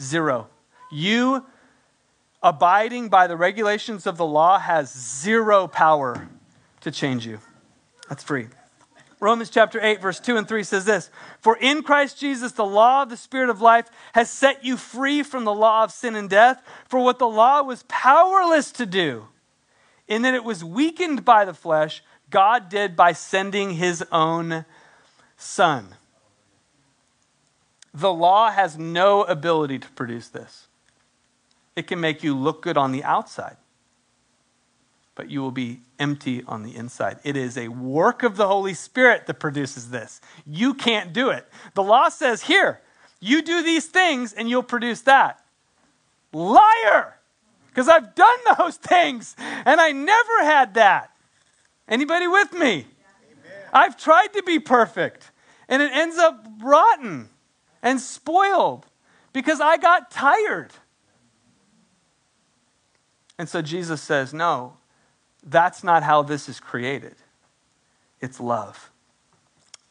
Zero. 0.00 0.48
You 0.90 1.46
abiding 2.46 3.08
by 3.08 3.26
the 3.26 3.36
regulations 3.36 4.06
of 4.06 4.16
the 4.16 4.24
law 4.24 4.58
has 4.58 4.92
zero 4.94 5.66
power 5.66 6.28
to 6.80 6.92
change 6.92 7.26
you. 7.26 7.40
That's 8.08 8.22
free. 8.22 8.46
Romans 9.18 9.50
chapter 9.50 9.80
8, 9.82 10.00
verse 10.00 10.20
2 10.20 10.36
and 10.36 10.46
3 10.46 10.62
says 10.62 10.84
this 10.84 11.10
For 11.40 11.56
in 11.56 11.82
Christ 11.82 12.20
Jesus, 12.20 12.52
the 12.52 12.64
law 12.64 13.02
of 13.02 13.08
the 13.08 13.16
Spirit 13.16 13.50
of 13.50 13.60
life 13.60 13.88
has 14.12 14.30
set 14.30 14.64
you 14.64 14.76
free 14.76 15.24
from 15.24 15.44
the 15.44 15.52
law 15.52 15.82
of 15.82 15.90
sin 15.90 16.14
and 16.14 16.30
death. 16.30 16.62
For 16.86 17.00
what 17.00 17.18
the 17.18 17.26
law 17.26 17.62
was 17.62 17.84
powerless 17.88 18.70
to 18.72 18.86
do, 18.86 19.26
in 20.06 20.22
that 20.22 20.34
it 20.34 20.44
was 20.44 20.62
weakened 20.62 21.24
by 21.24 21.44
the 21.44 21.54
flesh, 21.54 22.00
God 22.30 22.68
did 22.68 22.94
by 22.94 23.12
sending 23.12 23.72
his 23.72 24.04
own 24.12 24.64
son. 25.36 25.96
The 27.92 28.12
law 28.12 28.50
has 28.50 28.78
no 28.78 29.24
ability 29.24 29.80
to 29.80 29.88
produce 29.90 30.28
this. 30.28 30.65
It 31.76 31.86
can 31.86 32.00
make 32.00 32.24
you 32.24 32.34
look 32.34 32.62
good 32.62 32.78
on 32.78 32.90
the 32.90 33.04
outside, 33.04 33.58
but 35.14 35.30
you 35.30 35.42
will 35.42 35.50
be 35.50 35.80
empty 35.98 36.42
on 36.48 36.62
the 36.62 36.74
inside. 36.74 37.18
It 37.22 37.36
is 37.36 37.58
a 37.58 37.68
work 37.68 38.22
of 38.22 38.36
the 38.36 38.48
Holy 38.48 38.72
Spirit 38.72 39.26
that 39.26 39.34
produces 39.34 39.90
this. 39.90 40.22
You 40.46 40.72
can't 40.72 41.12
do 41.12 41.28
it. 41.28 41.46
The 41.74 41.82
law 41.82 42.08
says, 42.08 42.42
here, 42.42 42.80
you 43.20 43.42
do 43.42 43.62
these 43.62 43.86
things 43.86 44.32
and 44.32 44.48
you'll 44.48 44.62
produce 44.62 45.02
that. 45.02 45.44
Liar! 46.32 47.18
Because 47.68 47.88
I've 47.88 48.14
done 48.14 48.38
those 48.58 48.76
things 48.78 49.36
and 49.38 49.78
I 49.78 49.92
never 49.92 50.44
had 50.44 50.74
that. 50.74 51.10
Anybody 51.88 52.26
with 52.26 52.52
me? 52.52 52.58
Amen. 52.58 52.86
I've 53.72 53.96
tried 53.96 54.28
to 54.28 54.42
be 54.42 54.58
perfect, 54.58 55.30
and 55.68 55.80
it 55.80 55.92
ends 55.92 56.16
up 56.16 56.44
rotten 56.60 57.28
and 57.82 58.00
spoiled 58.00 58.86
because 59.32 59.60
I 59.60 59.76
got 59.76 60.10
tired. 60.10 60.72
And 63.38 63.48
so 63.48 63.62
Jesus 63.62 64.00
says, 64.00 64.32
No, 64.32 64.74
that's 65.42 65.84
not 65.84 66.02
how 66.02 66.22
this 66.22 66.48
is 66.48 66.60
created. 66.60 67.14
It's 68.20 68.40
love. 68.40 68.90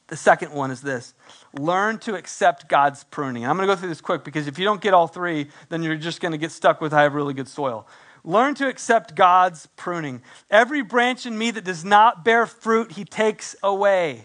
The 0.08 0.16
second 0.16 0.52
one 0.52 0.70
is 0.72 0.82
this 0.82 1.14
learn 1.54 1.98
to 2.00 2.16
accept 2.16 2.68
God's 2.68 3.04
pruning. 3.06 3.46
I'm 3.46 3.56
going 3.58 3.68
to 3.68 3.74
go 3.74 3.80
through 3.80 3.90
this 3.90 4.02
quick 4.02 4.24
because 4.24 4.48
if 4.48 4.60
you 4.60 4.66
don't 4.66 4.82
get 4.82 4.94
all 4.94 5.08
three, 5.08 5.48
then 5.70 5.82
you're 5.82 5.96
just 5.96 6.22
going 6.22 6.32
to 6.32 6.38
get 6.38 6.52
stuck 6.52 6.82
with 6.82 6.94
I 6.94 7.04
have 7.04 7.14
really 7.14 7.34
good 7.34 7.48
soil. 7.48 7.88
Learn 8.24 8.56
to 8.56 8.68
accept 8.68 9.16
God's 9.16 9.68
pruning. 9.76 10.22
Every 10.50 10.82
branch 10.82 11.26
in 11.26 11.38
me 11.38 11.52
that 11.52 11.64
does 11.64 11.86
not 11.86 12.26
bear 12.26 12.46
fruit, 12.48 12.94
he 12.94 13.06
takes 13.06 13.56
away. 13.62 14.24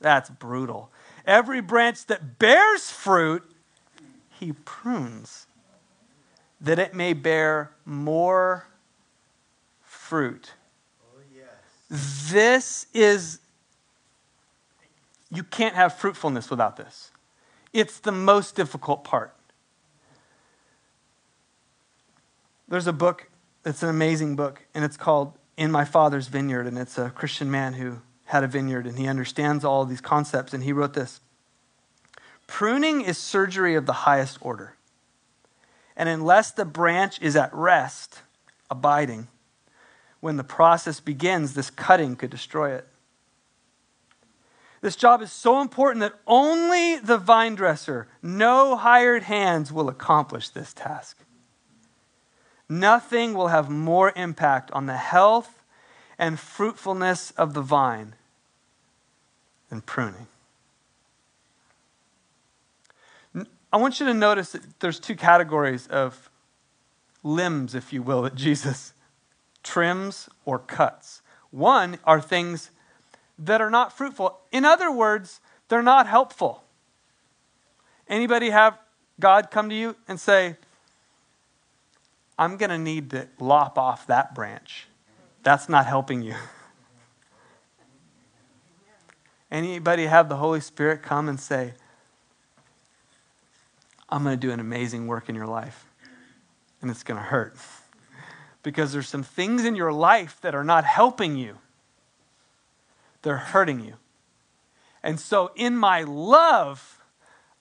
That's 0.00 0.30
brutal. 0.30 0.90
Every 1.26 1.60
branch 1.60 2.06
that 2.06 2.38
bears 2.38 2.90
fruit, 2.90 3.42
he 4.38 4.52
prunes, 4.52 5.45
that 6.60 6.78
it 6.78 6.94
may 6.94 7.12
bear 7.12 7.70
more 7.84 8.66
fruit. 9.82 10.52
Oh, 11.02 11.20
yes. 11.34 12.30
This 12.30 12.86
is, 12.94 13.40
you 15.30 15.42
can't 15.42 15.74
have 15.74 15.94
fruitfulness 15.94 16.50
without 16.50 16.76
this. 16.76 17.10
It's 17.72 17.98
the 17.98 18.12
most 18.12 18.54
difficult 18.54 19.04
part. 19.04 19.34
There's 22.68 22.86
a 22.86 22.92
book, 22.92 23.28
it's 23.64 23.82
an 23.82 23.88
amazing 23.88 24.34
book, 24.34 24.62
and 24.74 24.84
it's 24.84 24.96
called 24.96 25.34
In 25.56 25.70
My 25.70 25.84
Father's 25.84 26.28
Vineyard, 26.28 26.66
and 26.66 26.78
it's 26.78 26.98
a 26.98 27.10
Christian 27.10 27.50
man 27.50 27.74
who 27.74 28.00
had 28.24 28.42
a 28.42 28.48
vineyard, 28.48 28.86
and 28.86 28.98
he 28.98 29.06
understands 29.06 29.64
all 29.64 29.84
these 29.84 30.00
concepts, 30.00 30.52
and 30.52 30.64
he 30.64 30.72
wrote 30.72 30.94
this 30.94 31.20
Pruning 32.46 33.02
is 33.02 33.18
surgery 33.18 33.74
of 33.74 33.86
the 33.86 33.92
highest 33.92 34.38
order. 34.40 34.75
And 35.96 36.08
unless 36.08 36.50
the 36.50 36.64
branch 36.64 37.20
is 37.22 37.36
at 37.36 37.54
rest, 37.54 38.20
abiding, 38.70 39.28
when 40.20 40.36
the 40.36 40.44
process 40.44 41.00
begins, 41.00 41.54
this 41.54 41.70
cutting 41.70 42.16
could 42.16 42.30
destroy 42.30 42.72
it. 42.74 42.86
This 44.82 44.96
job 44.96 45.22
is 45.22 45.32
so 45.32 45.60
important 45.60 46.00
that 46.00 46.14
only 46.26 46.96
the 46.96 47.18
vine 47.18 47.54
dresser, 47.54 48.08
no 48.22 48.76
hired 48.76 49.24
hands, 49.24 49.72
will 49.72 49.88
accomplish 49.88 50.48
this 50.50 50.72
task. 50.72 51.18
Nothing 52.68 53.34
will 53.34 53.48
have 53.48 53.70
more 53.70 54.12
impact 54.16 54.70
on 54.72 54.86
the 54.86 54.96
health 54.96 55.62
and 56.18 56.38
fruitfulness 56.38 57.30
of 57.32 57.54
the 57.54 57.62
vine 57.62 58.14
than 59.70 59.80
pruning. 59.80 60.26
I 63.72 63.78
want 63.78 64.00
you 64.00 64.06
to 64.06 64.14
notice 64.14 64.52
that 64.52 64.80
there's 64.80 65.00
two 65.00 65.16
categories 65.16 65.86
of 65.88 66.30
limbs, 67.22 67.74
if 67.74 67.92
you 67.92 68.02
will, 68.02 68.22
that 68.22 68.34
Jesus 68.34 68.92
trims 69.62 70.28
or 70.44 70.58
cuts. 70.58 71.22
One 71.50 71.98
are 72.04 72.20
things 72.20 72.70
that 73.38 73.60
are 73.60 73.70
not 73.70 73.92
fruitful. 73.92 74.38
In 74.52 74.64
other 74.64 74.90
words, 74.90 75.40
they're 75.68 75.82
not 75.82 76.06
helpful. 76.06 76.62
Anybody 78.08 78.50
have 78.50 78.78
God 79.18 79.50
come 79.50 79.68
to 79.68 79.74
you 79.74 79.96
and 80.06 80.20
say, 80.20 80.56
I'm 82.38 82.56
going 82.56 82.70
to 82.70 82.78
need 82.78 83.10
to 83.10 83.28
lop 83.40 83.78
off 83.78 84.06
that 84.06 84.34
branch. 84.34 84.86
That's 85.42 85.68
not 85.68 85.86
helping 85.86 86.22
you. 86.22 86.34
Anybody 89.50 90.06
have 90.06 90.28
the 90.28 90.36
Holy 90.36 90.60
Spirit 90.60 91.02
come 91.02 91.28
and 91.28 91.40
say, 91.40 91.74
I'm 94.08 94.22
going 94.22 94.38
to 94.38 94.46
do 94.46 94.52
an 94.52 94.60
amazing 94.60 95.06
work 95.06 95.28
in 95.28 95.34
your 95.34 95.46
life, 95.46 95.86
and 96.80 96.90
it's 96.90 97.02
going 97.02 97.18
to 97.18 97.24
hurt? 97.24 97.56
Because 98.62 98.92
there's 98.92 99.08
some 99.08 99.22
things 99.22 99.64
in 99.64 99.74
your 99.74 99.92
life 99.92 100.40
that 100.42 100.54
are 100.54 100.64
not 100.64 100.84
helping 100.84 101.36
you, 101.36 101.58
they're 103.22 103.36
hurting 103.36 103.80
you. 103.80 103.94
And 105.02 105.20
so, 105.20 105.52
in 105.54 105.76
my 105.76 106.02
love, 106.02 107.00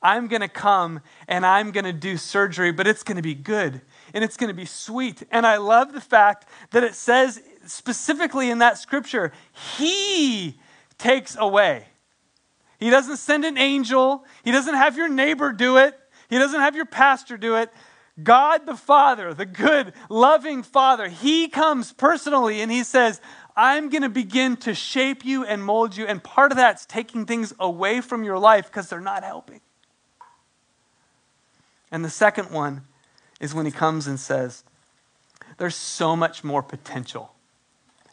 I'm 0.02 0.28
going 0.28 0.42
to 0.42 0.48
come 0.48 1.02
and 1.28 1.46
I'm 1.46 1.72
going 1.72 1.86
to 1.86 1.94
do 1.94 2.18
surgery, 2.18 2.72
but 2.72 2.86
it's 2.86 3.02
going 3.02 3.18
to 3.18 3.24
be 3.24 3.34
good 3.34 3.82
and 4.14 4.24
it's 4.24 4.38
going 4.38 4.50
to 4.50 4.54
be 4.54 4.66
sweet. 4.66 5.24
And 5.32 5.48
I 5.48 5.58
love 5.58 5.94
the 5.94 6.02
fact 6.02 6.48
that 6.72 6.84
it 6.84 6.94
says 6.94 7.42
specifically 7.66 8.52
in 8.52 8.60
that 8.60 8.78
scripture, 8.78 9.32
He 9.78 10.60
takes 10.98 11.36
away. 11.36 11.86
He 12.80 12.90
doesn't 12.90 13.18
send 13.18 13.46
an 13.46 13.58
angel, 13.58 14.26
He 14.44 14.52
doesn't 14.52 14.76
have 14.76 14.96
your 14.96 15.10
neighbor 15.10 15.52
do 15.52 15.78
it, 15.78 16.00
He 16.30 16.38
doesn't 16.38 16.60
have 16.60 16.76
your 16.76 16.86
pastor 16.86 17.38
do 17.38 17.56
it. 17.56 17.72
God 18.22 18.66
the 18.66 18.78
Father, 18.78 19.34
the 19.34 19.46
good, 19.46 19.94
loving 20.10 20.64
Father, 20.64 21.10
He 21.10 21.50
comes 21.50 21.92
personally 21.92 22.62
and 22.62 22.72
He 22.72 22.84
says, 22.84 23.20
I'm 23.58 23.90
going 23.90 24.04
to 24.04 24.10
begin 24.10 24.58
to 24.58 24.74
shape 24.74 25.26
you 25.26 25.46
and 25.46 25.64
mold 25.64 25.96
you. 25.96 26.06
And 26.06 26.24
part 26.24 26.52
of 26.52 26.58
that's 26.58 26.86
taking 26.86 27.26
things 27.26 27.54
away 27.60 28.02
from 28.02 28.24
your 28.24 28.40
life 28.40 28.68
because 28.68 28.90
they're 28.90 29.02
not 29.02 29.24
helping. 29.24 29.62
And 31.92 32.04
the 32.04 32.10
second 32.10 32.52
one 32.52 32.84
is 33.40 33.54
when 33.54 33.66
He 33.66 33.72
comes 33.72 34.08
and 34.08 34.20
says, 34.20 34.64
There's 35.58 35.76
so 35.76 36.16
much 36.16 36.44
more 36.44 36.64
potential 36.64 37.35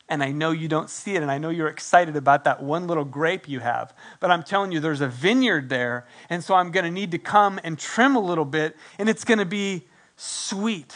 and 0.08 0.22
I 0.22 0.30
know 0.30 0.50
you 0.50 0.68
don't 0.68 0.90
see 0.90 1.14
it, 1.14 1.22
and 1.22 1.30
I 1.30 1.38
know 1.38 1.50
you're 1.50 1.68
excited 1.68 2.16
about 2.16 2.44
that 2.44 2.62
one 2.62 2.86
little 2.86 3.04
grape 3.04 3.48
you 3.48 3.60
have. 3.60 3.94
But 4.20 4.30
I'm 4.30 4.42
telling 4.42 4.72
you, 4.72 4.80
there's 4.80 5.00
a 5.00 5.08
vineyard 5.08 5.68
there, 5.68 6.06
and 6.28 6.44
so 6.44 6.54
I'm 6.54 6.70
going 6.70 6.84
to 6.84 6.90
need 6.90 7.12
to 7.12 7.18
come 7.18 7.58
and 7.64 7.78
trim 7.78 8.14
a 8.16 8.20
little 8.20 8.44
bit, 8.44 8.76
and 8.98 9.08
it's 9.08 9.24
going 9.24 9.38
to 9.38 9.46
be 9.46 9.86
sweet. 10.16 10.94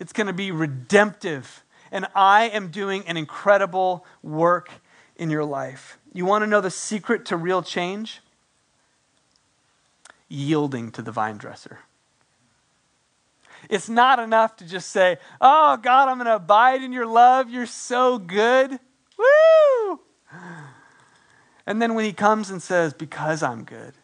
It's 0.00 0.12
going 0.12 0.26
to 0.26 0.32
be 0.32 0.50
redemptive. 0.50 1.62
And 1.92 2.06
I 2.14 2.48
am 2.48 2.68
doing 2.68 3.06
an 3.06 3.16
incredible 3.16 4.04
work 4.22 4.70
in 5.16 5.30
your 5.30 5.44
life. 5.44 5.98
You 6.12 6.24
want 6.24 6.42
to 6.42 6.46
know 6.46 6.60
the 6.60 6.70
secret 6.70 7.24
to 7.26 7.36
real 7.36 7.62
change? 7.62 8.20
Yielding 10.28 10.90
to 10.92 11.02
the 11.02 11.12
vine 11.12 11.36
dresser. 11.36 11.80
It's 13.68 13.88
not 13.88 14.18
enough 14.18 14.56
to 14.56 14.66
just 14.66 14.90
say, 14.90 15.18
Oh, 15.40 15.76
God, 15.76 16.08
I'm 16.08 16.16
going 16.16 16.26
to 16.26 16.36
abide 16.36 16.82
in 16.82 16.92
your 16.92 17.06
love. 17.06 17.50
You're 17.50 17.66
so 17.66 18.18
good. 18.18 18.78
Woo! 19.18 20.00
And 21.66 21.82
then 21.82 21.94
when 21.94 22.04
he 22.04 22.12
comes 22.12 22.50
and 22.50 22.62
says, 22.62 22.92
Because 22.94 23.42
I'm 23.42 23.64
good, 23.64 23.94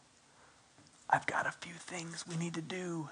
I've 1.08 1.26
got 1.26 1.46
a 1.46 1.52
few 1.52 1.74
things 1.74 2.24
we 2.28 2.36
need 2.36 2.54
to 2.54 2.62
do. 2.62 3.08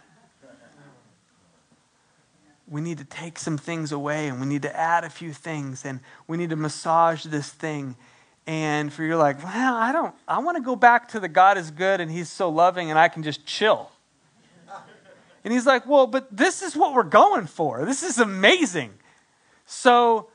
We 2.67 2.81
need 2.81 2.99
to 2.99 3.05
take 3.05 3.39
some 3.39 3.59
things 3.59 3.91
away 3.91 4.29
and 4.29 4.41
we 4.41 4.47
need 4.47 4.63
to 4.63 4.77
add 4.77 5.03
a 5.03 5.11
few 5.11 5.33
things 5.33 5.85
and 5.85 5.99
we 6.29 6.37
need 6.37 6.51
to 6.51 6.57
massage 6.57 7.25
this 7.25 7.49
thing. 7.49 7.97
And 8.47 8.93
for 8.93 9.03
you're 9.03 9.17
like, 9.17 9.43
well, 9.43 9.75
I 9.75 9.91
don't, 9.91 10.15
I 10.27 10.39
want 10.39 10.57
to 10.57 10.63
go 10.63 10.77
back 10.77 11.09
to 11.09 11.21
the 11.21 11.29
God 11.29 11.59
is 11.59 11.71
good 11.73 12.01
and 12.01 12.11
he's 12.11 12.29
so 12.29 12.49
loving 12.49 12.89
and 12.91 12.99
I 12.99 13.09
can 13.09 13.25
just 13.25 13.45
chill. 13.45 13.91
And 15.45 15.53
he's 15.53 15.67
like, 15.67 15.87
Well, 15.87 16.07
but 16.07 16.35
this 16.35 16.63
is 16.63 16.77
what 16.77 16.95
we're 16.95 17.03
going 17.03 17.47
for. 17.47 17.85
This 17.85 18.03
is 18.03 18.19
amazing. 18.19 18.93
So, 19.67 20.29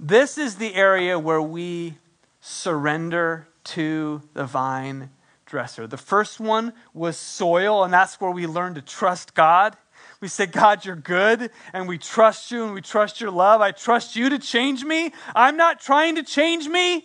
this 0.00 0.36
is 0.38 0.56
the 0.56 0.74
area 0.74 1.18
where 1.18 1.40
we 1.40 1.98
surrender 2.40 3.46
to 3.64 4.22
the 4.34 4.44
vine 4.44 5.10
dresser. 5.46 5.86
The 5.86 5.96
first 5.96 6.40
one 6.40 6.72
was 6.92 7.16
soil, 7.16 7.84
and 7.84 7.92
that's 7.92 8.20
where 8.20 8.30
we 8.30 8.46
learn 8.46 8.74
to 8.74 8.82
trust 8.82 9.34
God. 9.34 9.76
We 10.20 10.28
say, 10.28 10.46
God, 10.46 10.84
you're 10.84 10.96
good, 10.96 11.50
and 11.72 11.86
we 11.86 11.98
trust 11.98 12.50
you, 12.50 12.64
and 12.64 12.74
we 12.74 12.80
trust 12.80 13.20
your 13.20 13.30
love. 13.30 13.60
I 13.60 13.70
trust 13.70 14.16
you 14.16 14.30
to 14.30 14.38
change 14.38 14.84
me. 14.84 15.12
I'm 15.34 15.56
not 15.56 15.80
trying 15.80 16.16
to 16.16 16.22
change 16.22 16.66
me. 16.66 17.04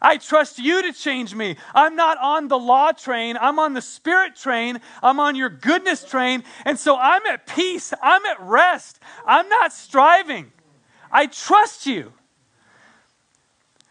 I 0.00 0.16
trust 0.16 0.58
you 0.58 0.82
to 0.82 0.92
change 0.92 1.34
me. 1.34 1.56
I'm 1.74 1.96
not 1.96 2.18
on 2.18 2.48
the 2.48 2.58
law 2.58 2.92
train. 2.92 3.36
I'm 3.40 3.58
on 3.58 3.74
the 3.74 3.82
spirit 3.82 4.36
train. 4.36 4.80
I'm 5.02 5.20
on 5.20 5.34
your 5.36 5.48
goodness 5.48 6.04
train. 6.04 6.44
And 6.64 6.78
so 6.78 6.96
I'm 6.96 7.24
at 7.26 7.46
peace. 7.46 7.92
I'm 8.02 8.24
at 8.26 8.40
rest. 8.40 9.00
I'm 9.26 9.48
not 9.48 9.72
striving. 9.72 10.52
I 11.10 11.26
trust 11.26 11.86
you. 11.86 12.12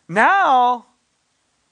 Now 0.07 0.85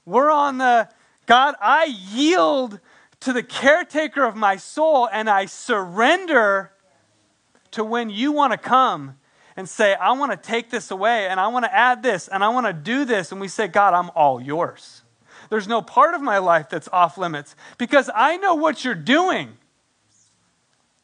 we're 0.04 0.30
on 0.30 0.58
the 0.58 0.88
God, 1.26 1.56
I 1.60 1.86
yield 1.86 2.78
to 3.20 3.32
the 3.32 3.42
caretaker 3.42 4.24
of 4.24 4.36
my 4.36 4.56
soul 4.56 5.08
and 5.10 5.28
I 5.28 5.46
surrender 5.46 6.70
to 7.72 7.82
when 7.82 8.10
you 8.10 8.30
want 8.30 8.52
to 8.52 8.58
come 8.58 9.16
and 9.56 9.68
say, 9.68 9.94
I 9.94 10.12
want 10.12 10.32
to 10.32 10.36
take 10.36 10.70
this 10.70 10.90
away 10.90 11.28
and 11.28 11.40
I 11.40 11.48
want 11.48 11.64
to 11.64 11.74
add 11.74 12.02
this 12.02 12.28
and 12.28 12.44
I 12.44 12.50
want 12.50 12.66
to 12.66 12.72
do 12.72 13.04
this. 13.04 13.32
And 13.32 13.40
we 13.40 13.48
say, 13.48 13.68
God, 13.68 13.94
I'm 13.94 14.10
all 14.14 14.40
yours. 14.40 15.02
There's 15.48 15.66
no 15.68 15.80
part 15.80 16.14
of 16.14 16.20
my 16.20 16.38
life 16.38 16.68
that's 16.68 16.88
off 16.92 17.16
limits 17.16 17.56
because 17.78 18.10
I 18.14 18.36
know 18.36 18.54
what 18.54 18.84
you're 18.84 18.94
doing. 18.94 19.56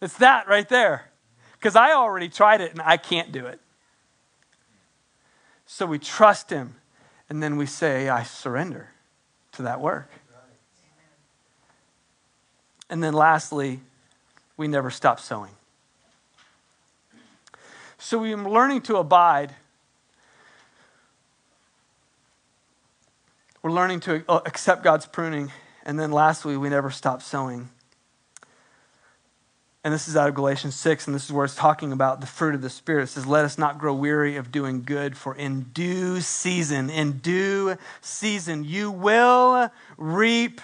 It's 0.01 0.19
that 0.19 0.49
right 0.49 0.69
there. 0.69 1.11
Because 1.53 1.77
I 1.77 1.93
already 1.93 2.29
tried 2.29 2.61
it 2.61 2.73
and 2.73 2.83
I 2.83 2.97
can't 2.97 3.31
do 3.33 3.47
it. 3.47 3.61
So 5.65 5.87
we 5.87 5.99
trust 5.99 6.51
Him 6.51 6.75
and 7.31 7.43
then 7.43 7.57
we 7.57 7.67
say, 7.67 8.09
I 8.09 8.25
surrender 8.25 8.91
to 9.53 9.63
that 9.63 9.81
work. 9.81 10.11
And 12.91 13.03
then 13.03 13.15
lastly, 13.15 13.81
we 14.59 14.69
never 14.69 14.91
stop 14.91 15.19
sowing. 15.19 15.53
So 18.03 18.19
we're 18.19 18.37
learning 18.37 18.83
to 18.83 18.97
abide. 18.97 19.55
We're 23.63 23.71
learning 23.71 24.01
to 24.01 24.25
uh, 24.29 24.41
accept 24.45 24.83
God's 24.83 25.07
pruning. 25.07 25.53
And 25.87 26.01
then 26.01 26.11
lastly, 26.11 26.57
we 26.57 26.69
never 26.69 26.91
stop 26.91 27.23
sowing. 27.23 27.69
And 29.85 29.95
this 29.95 30.09
is 30.09 30.17
out 30.17 30.29
of 30.29 30.35
Galatians 30.35 30.75
6, 30.75 31.07
and 31.07 31.15
this 31.15 31.25
is 31.27 31.33
where 31.33 31.45
it's 31.45 31.55
talking 31.55 31.93
about 31.93 32.21
the 32.21 32.27
fruit 32.27 32.57
of 32.57 32.61
the 32.61 32.71
Spirit. 32.71 33.05
It 33.05 33.07
says, 33.07 33.25
Let 33.25 33.45
us 33.45 33.57
not 33.57 33.79
grow 33.79 33.95
weary 33.95 34.35
of 34.35 34.51
doing 34.51 34.83
good, 34.83 35.17
for 35.17 35.37
in 35.37 35.67
due 35.73 36.21
season, 36.21 36.91
in 36.91 37.19
due 37.19 37.77
season, 38.01 38.65
you 38.65 38.91
will 38.91 39.71
reap 39.97 40.61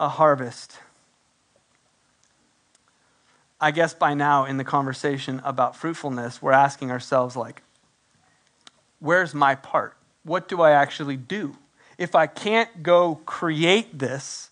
a 0.00 0.08
harvest. 0.08 0.80
I 3.60 3.70
guess 3.70 3.94
by 3.94 4.14
now 4.14 4.44
in 4.44 4.58
the 4.58 4.64
conversation 4.64 5.40
about 5.44 5.76
fruitfulness, 5.76 6.42
we're 6.42 6.52
asking 6.52 6.90
ourselves, 6.90 7.36
like, 7.36 7.62
where's 8.98 9.34
my 9.34 9.54
part? 9.54 9.96
What 10.24 10.48
do 10.48 10.60
I 10.60 10.72
actually 10.72 11.16
do? 11.16 11.56
If 11.96 12.14
I 12.14 12.26
can't 12.26 12.82
go 12.82 13.16
create 13.24 13.98
this, 13.98 14.50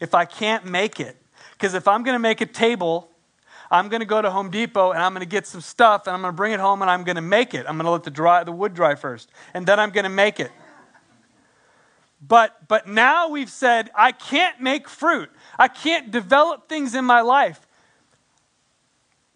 if 0.00 0.14
I 0.14 0.24
can't 0.24 0.64
make 0.64 0.98
it, 0.98 1.16
because 1.52 1.74
if 1.74 1.86
I'm 1.86 2.02
going 2.02 2.14
to 2.14 2.20
make 2.20 2.40
a 2.40 2.46
table, 2.46 3.08
I'm 3.70 3.88
going 3.88 4.00
to 4.00 4.06
go 4.06 4.20
to 4.20 4.30
Home 4.30 4.50
Depot 4.50 4.90
and 4.90 5.02
I'm 5.02 5.12
going 5.12 5.20
to 5.20 5.30
get 5.30 5.46
some 5.46 5.60
stuff 5.60 6.06
and 6.06 6.14
I'm 6.14 6.22
going 6.22 6.32
to 6.32 6.36
bring 6.36 6.52
it 6.52 6.60
home 6.60 6.82
and 6.82 6.90
I'm 6.90 7.04
going 7.04 7.16
to 7.16 7.22
make 7.22 7.54
it. 7.54 7.66
I'm 7.68 7.76
going 7.76 7.84
to 7.84 7.90
let 7.90 8.02
the, 8.02 8.10
dry, 8.10 8.42
the 8.44 8.52
wood 8.52 8.74
dry 8.74 8.94
first 8.94 9.30
and 9.54 9.66
then 9.66 9.78
I'm 9.78 9.90
going 9.90 10.04
to 10.04 10.10
make 10.10 10.40
it. 10.40 10.50
But, 12.26 12.66
but 12.66 12.88
now 12.88 13.28
we've 13.28 13.50
said, 13.50 13.90
I 13.94 14.12
can't 14.12 14.60
make 14.60 14.88
fruit. 14.88 15.30
I 15.58 15.68
can't 15.68 16.10
develop 16.10 16.68
things 16.68 16.94
in 16.94 17.04
my 17.04 17.20
life. 17.20 17.65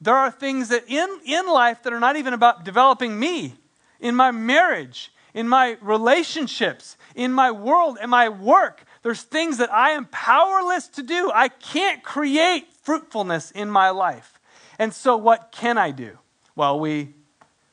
There 0.01 0.17
are 0.17 0.31
things 0.31 0.69
that 0.69 0.85
in, 0.89 1.09
in 1.25 1.47
life 1.47 1.83
that 1.83 1.93
are 1.93 2.01
not 2.01 2.17
even 2.17 2.33
about 2.33 2.65
developing 2.65 3.19
me, 3.19 3.55
in 4.01 4.15
my 4.15 4.31
marriage, 4.31 5.13
in 5.35 5.49
my 5.49 5.77
relationships, 5.81 6.97
in 7.15 7.33
my 7.33 7.51
world, 7.51 7.99
in 8.03 8.11
my 8.11 8.29
work. 8.29 8.85
There's 9.03 9.23
things 9.23 9.59
that 9.59 9.73
I 9.73 9.91
am 9.91 10.07
powerless 10.07 10.89
to 10.89 11.03
do. 11.03 11.31
I 11.35 11.49
can't 11.49 12.03
create 12.03 12.73
fruitfulness 12.83 13.51
in 13.51 13.71
my 13.71 13.91
life. 13.91 14.41
And 14.79 14.95
so, 14.95 15.17
what 15.17 15.53
can 15.53 15.77
I 15.77 15.91
do? 15.91 16.19
Well, 16.57 16.81
we, 16.81 17.15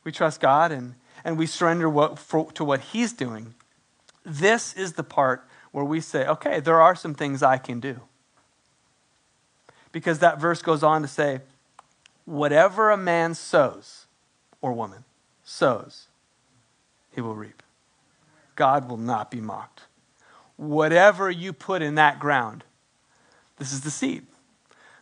we 0.04 0.12
trust 0.12 0.42
God 0.42 0.72
and, 0.72 0.96
and 1.24 1.38
we 1.38 1.46
surrender 1.46 1.90
what, 1.90 2.20
for, 2.20 2.52
to 2.54 2.66
what 2.66 2.82
He's 2.82 3.14
doing. 3.14 3.56
This 4.26 4.74
is 4.74 4.94
the 4.94 5.04
part 5.04 5.48
where 5.72 5.86
we 5.86 6.02
say, 6.02 6.28
okay, 6.28 6.60
there 6.60 6.82
are 6.82 6.96
some 6.96 7.14
things 7.14 7.42
I 7.42 7.58
can 7.58 7.80
do. 7.80 8.02
Because 9.92 10.20
that 10.20 10.40
verse 10.40 10.62
goes 10.62 10.84
on 10.84 11.02
to 11.02 11.08
say, 11.08 11.40
whatever 12.28 12.92
a 12.92 12.98
man 12.98 13.34
sows, 13.34 14.06
or 14.62 14.74
woman 14.74 15.06
sows, 15.46 16.08
he 17.16 17.22
will 17.22 17.36
reap. 17.36 17.64
God 18.56 18.90
will 18.90 18.98
not 18.98 19.32
be 19.32 19.40
mocked. 19.40 19.84
Whatever 20.58 21.32
you 21.32 21.54
put 21.54 21.82
in 21.82 21.96
that 21.96 22.20
ground, 22.20 22.66
this 23.58 23.72
is 23.72 23.82
the 23.82 23.90
seed. 23.90 24.26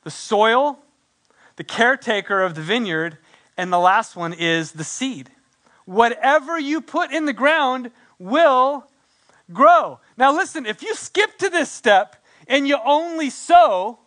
The 0.03 0.11
soil, 0.11 0.77
the 1.55 1.63
caretaker 1.63 2.43
of 2.43 2.53
the 2.53 2.61
vineyard, 2.61 3.17
and 3.57 3.73
the 3.73 3.79
last 3.79 4.15
one 4.15 4.31
is 4.31 4.73
the 4.73 4.83
seed. 4.83 5.31
Whatever 5.85 6.59
you 6.59 6.79
put 6.79 7.11
in 7.11 7.25
the 7.25 7.33
ground 7.33 7.89
will 8.19 8.85
grow. 9.51 9.99
Now, 10.15 10.31
listen, 10.31 10.67
if 10.67 10.83
you 10.83 10.93
skip 10.93 11.39
to 11.39 11.49
this 11.49 11.71
step 11.71 12.17
and 12.47 12.67
you 12.67 12.77
only 12.85 13.31
sow, 13.31 13.97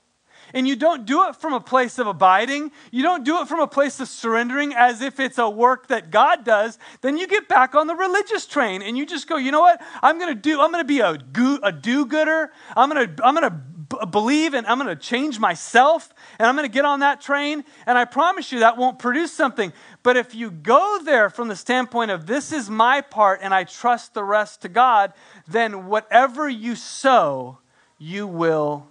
and 0.54 0.66
you 0.66 0.76
don't 0.76 1.04
do 1.04 1.28
it 1.28 1.36
from 1.36 1.52
a 1.52 1.60
place 1.60 1.98
of 1.98 2.06
abiding, 2.06 2.70
you 2.90 3.02
don't 3.02 3.24
do 3.24 3.40
it 3.40 3.48
from 3.48 3.60
a 3.60 3.66
place 3.66 4.00
of 4.00 4.08
surrendering 4.08 4.74
as 4.74 5.00
if 5.00 5.20
it's 5.20 5.38
a 5.38 5.48
work 5.48 5.88
that 5.88 6.10
God 6.10 6.44
does, 6.44 6.78
then 7.00 7.16
you 7.16 7.26
get 7.26 7.48
back 7.48 7.74
on 7.74 7.86
the 7.86 7.94
religious 7.94 8.46
train 8.46 8.82
and 8.82 8.96
you 8.96 9.06
just 9.06 9.28
go, 9.28 9.36
you 9.36 9.50
know 9.50 9.60
what? 9.60 9.80
I'm 10.02 10.18
going 10.18 10.34
to 10.34 10.40
do, 10.40 10.60
I'm 10.60 10.70
going 10.70 10.84
to 10.84 10.88
be 10.88 11.00
a, 11.00 11.18
go, 11.18 11.58
a 11.62 11.72
do 11.72 12.06
gooder. 12.06 12.50
I'm 12.76 12.90
going 12.90 13.08
to, 13.08 13.24
I'm 13.26 13.34
going 13.34 13.50
to 13.50 14.06
believe 14.06 14.54
and 14.54 14.66
I'm 14.66 14.78
going 14.78 14.94
to 14.94 14.96
change 14.96 15.38
myself 15.38 16.12
and 16.38 16.46
I'm 16.46 16.56
going 16.56 16.68
to 16.68 16.72
get 16.72 16.84
on 16.84 17.00
that 17.00 17.20
train. 17.20 17.64
And 17.86 17.96
I 17.96 18.04
promise 18.04 18.52
you 18.52 18.60
that 18.60 18.76
won't 18.76 18.98
produce 18.98 19.32
something. 19.32 19.72
But 20.02 20.16
if 20.16 20.34
you 20.34 20.50
go 20.50 21.00
there 21.02 21.30
from 21.30 21.48
the 21.48 21.56
standpoint 21.56 22.10
of 22.10 22.26
this 22.26 22.52
is 22.52 22.68
my 22.68 23.00
part 23.00 23.40
and 23.42 23.54
I 23.54 23.64
trust 23.64 24.14
the 24.14 24.24
rest 24.24 24.62
to 24.62 24.68
God, 24.68 25.12
then 25.46 25.86
whatever 25.86 26.48
you 26.48 26.76
sow, 26.76 27.58
you 27.98 28.26
will 28.26 28.86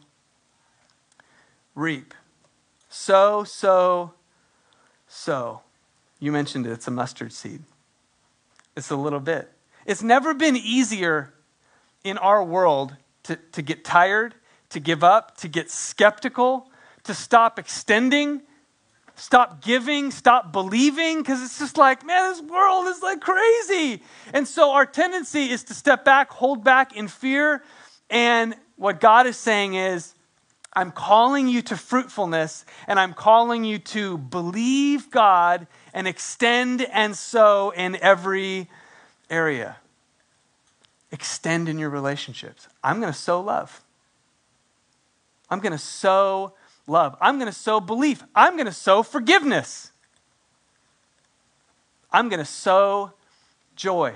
reap. 1.78 2.14
Sow, 2.90 3.44
sow, 3.44 4.14
sow. 5.08 5.62
You 6.20 6.32
mentioned 6.32 6.66
it, 6.66 6.72
it's 6.72 6.88
a 6.88 6.92
mustard 6.92 7.32
seed. 7.32 7.62
It's 8.76 8.90
a 8.90 8.96
little 8.96 9.20
bit. 9.20 9.52
It's 9.86 10.02
never 10.02 10.34
been 10.34 10.58
easier 10.58 11.34
in 12.04 12.18
our 12.18 12.44
world 12.44 12.96
to, 13.24 13.38
to 13.52 13.62
get 13.62 13.86
tired, 13.86 14.34
to 14.70 14.80
give 14.80 15.04
up, 15.04 15.38
to 15.38 15.48
get 15.48 15.70
skeptical, 15.70 16.70
to 17.04 17.14
stop 17.14 17.60
extending, 17.60 18.42
stop 19.16 19.62
giving, 19.62 20.10
stop 20.10 20.52
believing, 20.52 21.20
because 21.20 21.44
it's 21.44 21.60
just 21.60 21.78
like, 21.78 22.06
man, 22.06 22.32
this 22.32 22.42
world 22.42 22.88
is 22.88 23.02
like 23.04 23.22
crazy. 23.22 24.02
And 24.34 24.48
so 24.48 24.72
our 24.72 24.86
tendency 24.86 25.52
is 25.52 25.64
to 25.66 25.76
step 25.76 26.04
back, 26.04 26.32
hold 26.32 26.64
back 26.64 26.96
in 26.96 27.08
fear. 27.08 27.64
And 28.10 28.56
what 28.78 29.00
God 29.00 29.28
is 29.28 29.38
saying 29.38 29.76
is, 29.76 30.16
I'm 30.78 30.92
calling 30.92 31.48
you 31.48 31.64
to 31.64 31.76
fruitfulness 31.76 32.64
and 32.86 33.00
I'm 33.00 33.16
calling 33.16 33.64
you 33.64 33.80
to 33.80 34.16
believe 34.16 35.10
God 35.10 35.66
and 35.92 36.08
extend 36.08 36.84
and 36.84 37.16
sow 37.16 37.72
in 37.72 37.96
every 37.96 38.70
area. 39.28 39.78
Extend 41.12 41.68
in 41.68 41.80
your 41.80 41.90
relationships. 41.90 42.68
I'm 42.84 43.00
going 43.00 43.12
to 43.12 43.18
sow 43.18 43.42
love. 43.42 43.82
I'm 45.50 45.62
going 45.62 45.72
to 45.72 45.80
sow 45.80 46.54
love. 46.86 47.18
I'm 47.20 47.40
going 47.40 47.52
to 47.52 47.58
sow 47.58 47.80
belief. 47.80 48.24
I'm 48.36 48.54
going 48.54 48.68
to 48.68 48.72
sow 48.72 49.02
forgiveness. 49.02 49.92
I'm 52.12 52.30
going 52.30 52.38
to 52.38 52.46
sow 52.46 53.14
joy. 53.76 54.14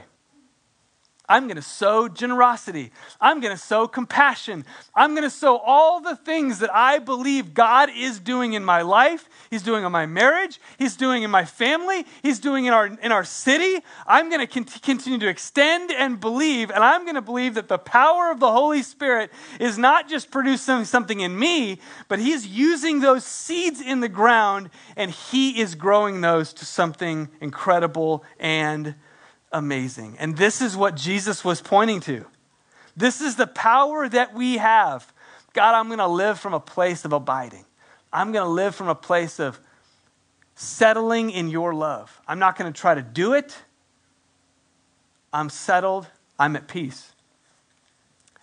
I'm 1.32 1.48
going 1.48 1.56
to 1.56 1.62
sow 1.62 2.10
generosity. 2.10 2.92
I'm 3.22 3.40
going 3.40 3.56
to 3.56 3.62
sow 3.62 3.88
compassion. 3.88 4.66
I'm 4.94 5.12
going 5.12 5.24
to 5.24 5.30
sow 5.30 5.56
all 5.60 6.02
the 6.02 6.18
things 6.18 6.60
that 6.60 6.76
I 6.76 7.00
believe 7.00 7.54
God 7.54 7.90
is 7.96 8.20
doing 8.20 8.52
in 8.52 8.66
my 8.66 8.82
life. 8.82 9.30
He's 9.50 9.62
doing 9.62 9.86
in 9.86 9.94
my 9.94 10.06
marriage. 10.06 10.60
He's 10.78 10.98
doing 10.98 11.24
in 11.24 11.32
my 11.32 11.46
family. 11.46 12.06
He's 12.22 12.40
doing 12.40 12.66
in 12.66 12.74
our, 12.74 12.88
in 12.88 13.14
our 13.14 13.24
city. 13.24 13.80
I'm 14.06 14.30
going 14.30 14.46
to 14.46 14.80
continue 14.82 15.20
to 15.20 15.30
extend 15.30 15.90
and 15.90 16.20
believe. 16.20 16.70
And 16.70 16.84
I'm 16.84 17.04
going 17.04 17.16
to 17.16 17.22
believe 17.22 17.54
that 17.54 17.70
the 17.70 17.78
power 17.78 18.30
of 18.30 18.42
the 18.42 18.52
Holy 18.52 18.84
Spirit 18.84 19.32
is 19.58 19.78
not 19.78 20.10
just 20.10 20.32
producing 20.32 20.84
something 20.84 21.22
in 21.22 21.40
me, 21.40 21.80
but 22.10 22.20
He's 22.20 22.46
using 22.46 23.00
those 23.00 23.24
seeds 23.24 23.80
in 23.80 24.02
the 24.02 24.10
ground 24.10 24.70
and 24.98 25.10
He 25.10 25.62
is 25.62 25.76
growing 25.76 26.20
those 26.20 26.52
to 26.56 26.66
something 26.66 27.30
incredible 27.40 28.26
and 28.38 28.96
amazing. 29.52 30.16
And 30.20 30.38
this 30.38 30.62
is 30.62 30.76
what 30.76 30.96
Jesus 30.96 31.44
was 31.44 31.62
pointing 31.62 32.00
to. 32.02 32.26
This 32.96 33.22
is 33.22 33.36
the 33.36 33.48
power 33.48 34.08
that 34.10 34.34
we 34.34 34.58
have. 34.58 35.12
God, 35.54 35.76
I'm 35.76 35.88
going 35.88 36.00
to 36.00 36.08
live 36.08 36.40
from 36.40 36.54
a 36.54 36.60
place 36.60 37.06
of 37.06 37.14
abiding. 37.14 37.66
I'm 38.12 38.32
going 38.32 38.46
to 38.46 38.52
live 38.52 38.76
from 38.76 38.88
a 38.88 38.96
place 38.96 39.40
of 39.40 39.60
settling 40.56 41.32
in 41.32 41.50
your 41.50 41.74
love. 41.74 42.20
I'm 42.28 42.40
not 42.40 42.58
going 42.58 42.72
to 42.72 42.80
try 42.80 42.94
to 42.94 43.02
do 43.02 43.34
it. 43.34 43.58
I'm 45.34 45.50
settled. 45.50 46.08
I'm 46.38 46.56
at 46.56 46.68
peace. 46.68 47.12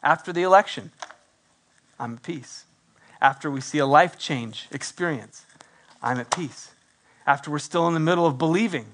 After 0.03 0.33
the 0.33 0.42
election, 0.42 0.92
I'm 1.99 2.14
at 2.14 2.23
peace. 2.23 2.64
After 3.21 3.51
we 3.51 3.61
see 3.61 3.79
a 3.79 3.87
life 3.87 4.18
change 4.18 4.68
experience, 4.71 5.44
I'm 6.03 6.18
at 6.18 6.31
peace. 6.31 6.71
After 7.27 7.51
we're 7.51 7.59
still 7.59 7.88
in 7.88 7.94
the 7.94 8.01
middle 8.01 8.27
of 8.27 8.38
believing 8.38 8.87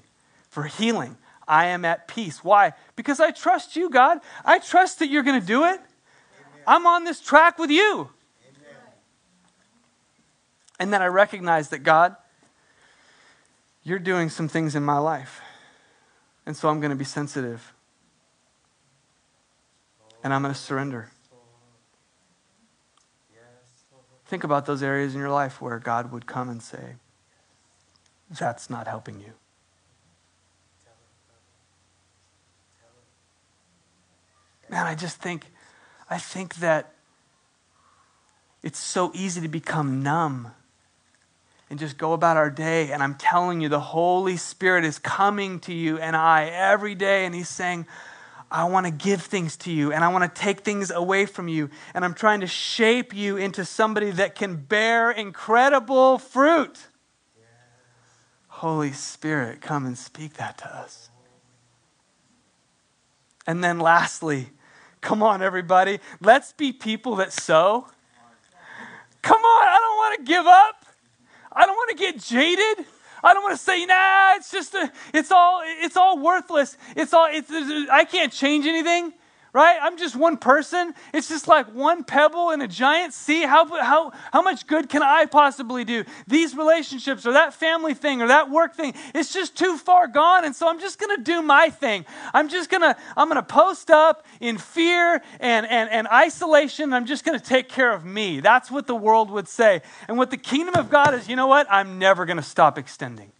for 0.49 0.63
healing, 0.63 1.17
I 1.47 1.67
am 1.67 1.85
at 1.85 2.07
peace. 2.07 2.43
Why? 2.43 2.73
Because 2.95 3.19
I 3.19 3.31
trust 3.31 3.75
you, 3.75 3.89
God. 3.89 4.19
I 4.43 4.59
trust 4.59 4.99
that 4.99 5.07
you're 5.07 5.23
going 5.23 5.39
to 5.39 5.45
do 5.45 5.63
it. 5.63 5.67
Amen. 5.69 5.81
I'm 6.67 6.87
on 6.87 7.03
this 7.03 7.21
track 7.21 7.59
with 7.59 7.69
you. 7.69 8.09
Amen. 8.41 8.79
And 10.79 10.93
then 10.93 11.01
I 11.01 11.07
recognize 11.07 11.69
that, 11.69 11.79
God, 11.79 12.15
you're 13.83 13.99
doing 13.99 14.29
some 14.29 14.47
things 14.47 14.75
in 14.75 14.83
my 14.83 14.97
life. 14.97 15.41
And 16.45 16.55
so 16.57 16.69
I'm 16.69 16.79
going 16.79 16.91
to 16.91 16.95
be 16.95 17.05
sensitive. 17.05 17.73
And 20.23 20.33
I'm 20.33 20.41
going 20.41 20.53
to 20.53 20.59
surrender. 20.59 21.11
Think 24.25 24.43
about 24.43 24.65
those 24.65 24.81
areas 24.81 25.13
in 25.13 25.19
your 25.19 25.29
life 25.29 25.61
where 25.61 25.77
God 25.77 26.11
would 26.11 26.25
come 26.25 26.49
and 26.49 26.61
say, 26.61 26.95
That's 28.31 28.69
not 28.69 28.87
helping 28.87 29.19
you. 29.19 29.33
Man, 34.69 34.85
I 34.85 34.95
just 34.95 35.17
think, 35.17 35.45
I 36.09 36.17
think 36.17 36.55
that 36.55 36.93
it's 38.63 38.79
so 38.79 39.11
easy 39.13 39.41
to 39.41 39.47
become 39.47 40.01
numb 40.01 40.51
and 41.69 41.79
just 41.79 41.97
go 41.97 42.13
about 42.13 42.37
our 42.37 42.49
day. 42.49 42.91
And 42.91 43.01
I'm 43.01 43.15
telling 43.15 43.61
you, 43.61 43.69
the 43.69 43.79
Holy 43.79 44.37
Spirit 44.37 44.85
is 44.85 44.99
coming 44.99 45.59
to 45.61 45.73
you 45.73 45.97
and 45.97 46.15
I 46.15 46.45
every 46.45 46.95
day, 46.95 47.25
and 47.25 47.35
He's 47.35 47.49
saying, 47.49 47.85
I 48.51 48.65
want 48.65 48.85
to 48.85 48.91
give 48.91 49.21
things 49.21 49.57
to 49.57 49.71
you 49.71 49.91
and 49.91 50.03
I 50.03 50.09
want 50.09 50.33
to 50.33 50.41
take 50.41 50.61
things 50.61 50.91
away 50.91 51.25
from 51.25 51.47
you. 51.47 51.69
And 51.93 52.05
I'm 52.05 52.13
trying 52.13 52.41
to 52.41 52.47
shape 52.47 53.13
you 53.13 53.37
into 53.37 53.65
somebody 53.65 54.11
that 54.11 54.35
can 54.35 54.55
bear 54.55 55.11
incredible 55.11 56.19
fruit. 56.19 56.77
Yes. 57.35 57.45
Holy 58.47 58.91
Spirit, 58.91 59.61
come 59.61 59.85
and 59.85 59.97
speak 59.97 60.35
that 60.35 60.57
to 60.59 60.73
us. 60.73 61.09
And 63.47 63.63
then 63.63 63.79
lastly, 63.79 64.49
come 65.01 65.21
on, 65.21 65.41
everybody, 65.41 65.99
let's 66.21 66.53
be 66.53 66.71
people 66.71 67.15
that 67.17 67.31
sow. 67.31 67.87
Come 69.21 69.41
on, 69.41 69.67
I 69.67 69.77
don't 69.79 69.97
want 69.97 70.19
to 70.19 70.23
give 70.25 70.45
up. 70.45 70.85
I 71.51 71.65
don't 71.65 71.75
want 71.75 71.89
to 71.91 71.95
get 71.97 72.19
jaded. 72.19 72.85
I 73.23 73.33
don't 73.33 73.43
want 73.43 73.57
to 73.57 73.63
say, 73.63 73.85
nah, 73.85 74.35
it's 74.35 74.51
just 74.51 74.73
a, 74.75 74.91
it's 75.13 75.31
all, 75.31 75.61
it's 75.63 75.97
all 75.97 76.19
worthless. 76.19 76.77
It's 76.95 77.13
all, 77.13 77.27
it's, 77.31 77.49
I 77.89 78.05
can't 78.05 78.31
change 78.31 78.65
anything. 78.65 79.13
Right? 79.55 79.79
I'm 79.81 79.97
just 79.97 80.17
one 80.17 80.35
person. 80.35 80.93
It's 81.13 81.29
just 81.29 81.47
like 81.47 81.73
one 81.73 82.03
pebble 82.03 82.51
in 82.51 82.59
a 82.59 82.67
giant 82.67 83.13
sea. 83.13 83.43
How, 83.43 83.65
how, 83.81 84.11
how 84.33 84.41
much 84.41 84.67
good 84.67 84.89
can 84.89 85.01
I 85.01 85.27
possibly 85.27 85.85
do? 85.85 86.03
These 86.27 86.57
relationships 86.57 87.25
or 87.25 87.31
that 87.31 87.53
family 87.53 87.93
thing 87.93 88.21
or 88.21 88.27
that 88.27 88.49
work 88.49 88.75
thing, 88.75 88.93
it's 89.13 89.31
just 89.31 89.57
too 89.57 89.77
far 89.77 90.09
gone. 90.09 90.43
And 90.43 90.53
so 90.53 90.67
I'm 90.67 90.81
just 90.81 90.99
going 90.99 91.15
to 91.15 91.23
do 91.23 91.41
my 91.41 91.69
thing. 91.69 92.05
I'm 92.33 92.49
just 92.49 92.69
going 92.69 92.81
to, 92.81 92.97
I'm 93.15 93.29
going 93.29 93.41
to 93.41 93.43
post 93.43 93.89
up 93.89 94.25
in 94.41 94.57
fear 94.57 95.21
and, 95.39 95.65
and, 95.65 95.89
and 95.89 96.05
isolation. 96.09 96.91
I'm 96.91 97.05
just 97.05 97.23
going 97.23 97.39
to 97.39 97.45
take 97.45 97.69
care 97.69 97.93
of 97.93 98.03
me. 98.03 98.41
That's 98.41 98.69
what 98.69 98.87
the 98.87 98.95
world 98.95 99.31
would 99.31 99.47
say. 99.47 99.83
And 100.09 100.17
what 100.17 100.31
the 100.31 100.37
kingdom 100.37 100.75
of 100.75 100.89
God 100.89 101.13
is, 101.13 101.29
you 101.29 101.37
know 101.37 101.47
what? 101.47 101.65
I'm 101.69 101.97
never 101.97 102.25
going 102.25 102.35
to 102.35 102.43
stop 102.43 102.77
extending. 102.77 103.31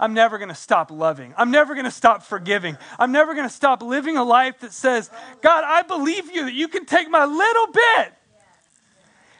I'm 0.00 0.14
never 0.14 0.38
going 0.38 0.48
to 0.48 0.54
stop 0.54 0.90
loving. 0.90 1.34
I'm 1.36 1.50
never 1.50 1.74
going 1.74 1.84
to 1.84 1.90
stop 1.90 2.22
forgiving. 2.22 2.76
I'm 2.98 3.12
never 3.12 3.34
going 3.34 3.48
to 3.48 3.54
stop 3.54 3.82
living 3.82 4.16
a 4.16 4.24
life 4.24 4.60
that 4.60 4.72
says, 4.72 5.10
God, 5.42 5.64
I 5.64 5.82
believe 5.82 6.30
you 6.30 6.44
that 6.44 6.54
you 6.54 6.68
can 6.68 6.86
take 6.86 7.10
my 7.10 7.24
little 7.24 7.66
bit 7.72 8.14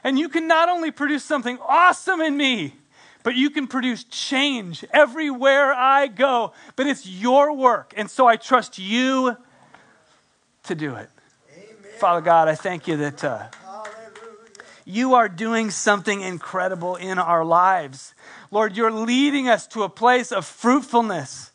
and 0.03 0.17
you 0.17 0.29
can 0.29 0.47
not 0.47 0.69
only 0.69 0.91
produce 0.91 1.23
something 1.23 1.57
awesome 1.67 2.21
in 2.21 2.35
me, 2.35 2.75
but 3.23 3.35
you 3.35 3.49
can 3.49 3.67
produce 3.67 4.05
change 4.05 4.85
everywhere 4.91 5.73
I 5.73 6.07
go. 6.07 6.53
But 6.75 6.87
it's 6.87 7.05
your 7.05 7.53
work. 7.53 7.93
And 7.97 8.09
so 8.09 8.27
I 8.27 8.37
trust 8.37 8.79
you 8.79 9.35
to 10.63 10.75
do 10.75 10.95
it. 10.95 11.09
Amen. 11.53 11.91
Father 11.99 12.21
God, 12.21 12.47
I 12.47 12.55
thank 12.55 12.87
you 12.87 12.97
that 12.97 13.23
uh, 13.23 13.47
you 14.85 15.13
are 15.13 15.29
doing 15.29 15.71
something 15.71 16.21
incredible 16.21 16.95
in 16.95 17.19
our 17.19 17.45
lives. 17.45 18.13
Lord, 18.51 18.75
you're 18.75 18.91
leading 18.91 19.47
us 19.47 19.67
to 19.67 19.83
a 19.83 19.89
place 19.89 20.31
of 20.31 20.45
fruitfulness 20.45 21.51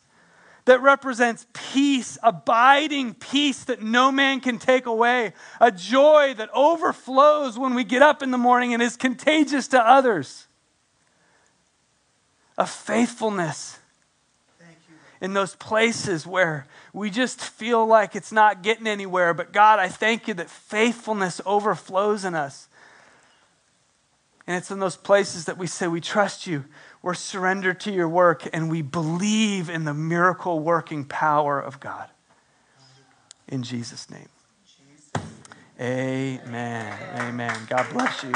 that 0.65 0.81
represents 0.81 1.45
peace, 1.53 2.17
abiding 2.23 3.13
peace 3.13 3.63
that 3.65 3.81
no 3.81 4.11
man 4.11 4.39
can 4.39 4.57
take 4.57 4.85
away, 4.87 5.33
a 5.61 5.71
joy 5.71 6.33
that 6.37 6.49
overflows 6.53 7.57
when 7.57 7.75
we 7.75 7.83
get 7.83 8.01
up 8.01 8.23
in 8.23 8.31
the 8.31 8.37
morning 8.37 8.73
and 8.73 8.81
is 8.81 8.97
contagious 8.97 9.67
to 9.69 9.79
others, 9.79 10.47
a 12.57 12.65
faithfulness 12.65 13.79
in 15.21 15.33
those 15.33 15.55
places 15.55 16.27
where 16.27 16.67
we 16.93 17.09
just 17.09 17.41
feel 17.41 17.85
like 17.85 18.15
it's 18.15 18.31
not 18.31 18.63
getting 18.63 18.87
anywhere. 18.87 19.33
But 19.33 19.53
God, 19.53 19.79
I 19.79 19.87
thank 19.87 20.27
you 20.27 20.33
that 20.35 20.49
faithfulness 20.49 21.41
overflows 21.45 22.25
in 22.25 22.35
us. 22.35 22.67
And 24.47 24.57
it's 24.57 24.69
in 24.69 24.79
those 24.79 24.95
places 24.95 25.45
that 25.45 25.57
we 25.57 25.67
say, 25.67 25.87
We 25.87 26.01
trust 26.01 26.45
you, 26.45 26.65
we're 27.01 27.13
surrendered 27.13 27.79
to 27.81 27.91
your 27.91 28.09
work, 28.09 28.47
and 28.53 28.69
we 28.69 28.81
believe 28.81 29.69
in 29.69 29.85
the 29.85 29.93
miracle 29.93 30.59
working 30.59 31.05
power 31.05 31.59
of 31.59 31.79
God. 31.79 32.09
In 33.47 33.63
Jesus' 33.63 34.09
name. 34.09 34.29
Amen. 35.79 36.97
Amen. 37.19 37.59
God 37.69 37.85
bless 37.91 38.23
you. 38.23 38.33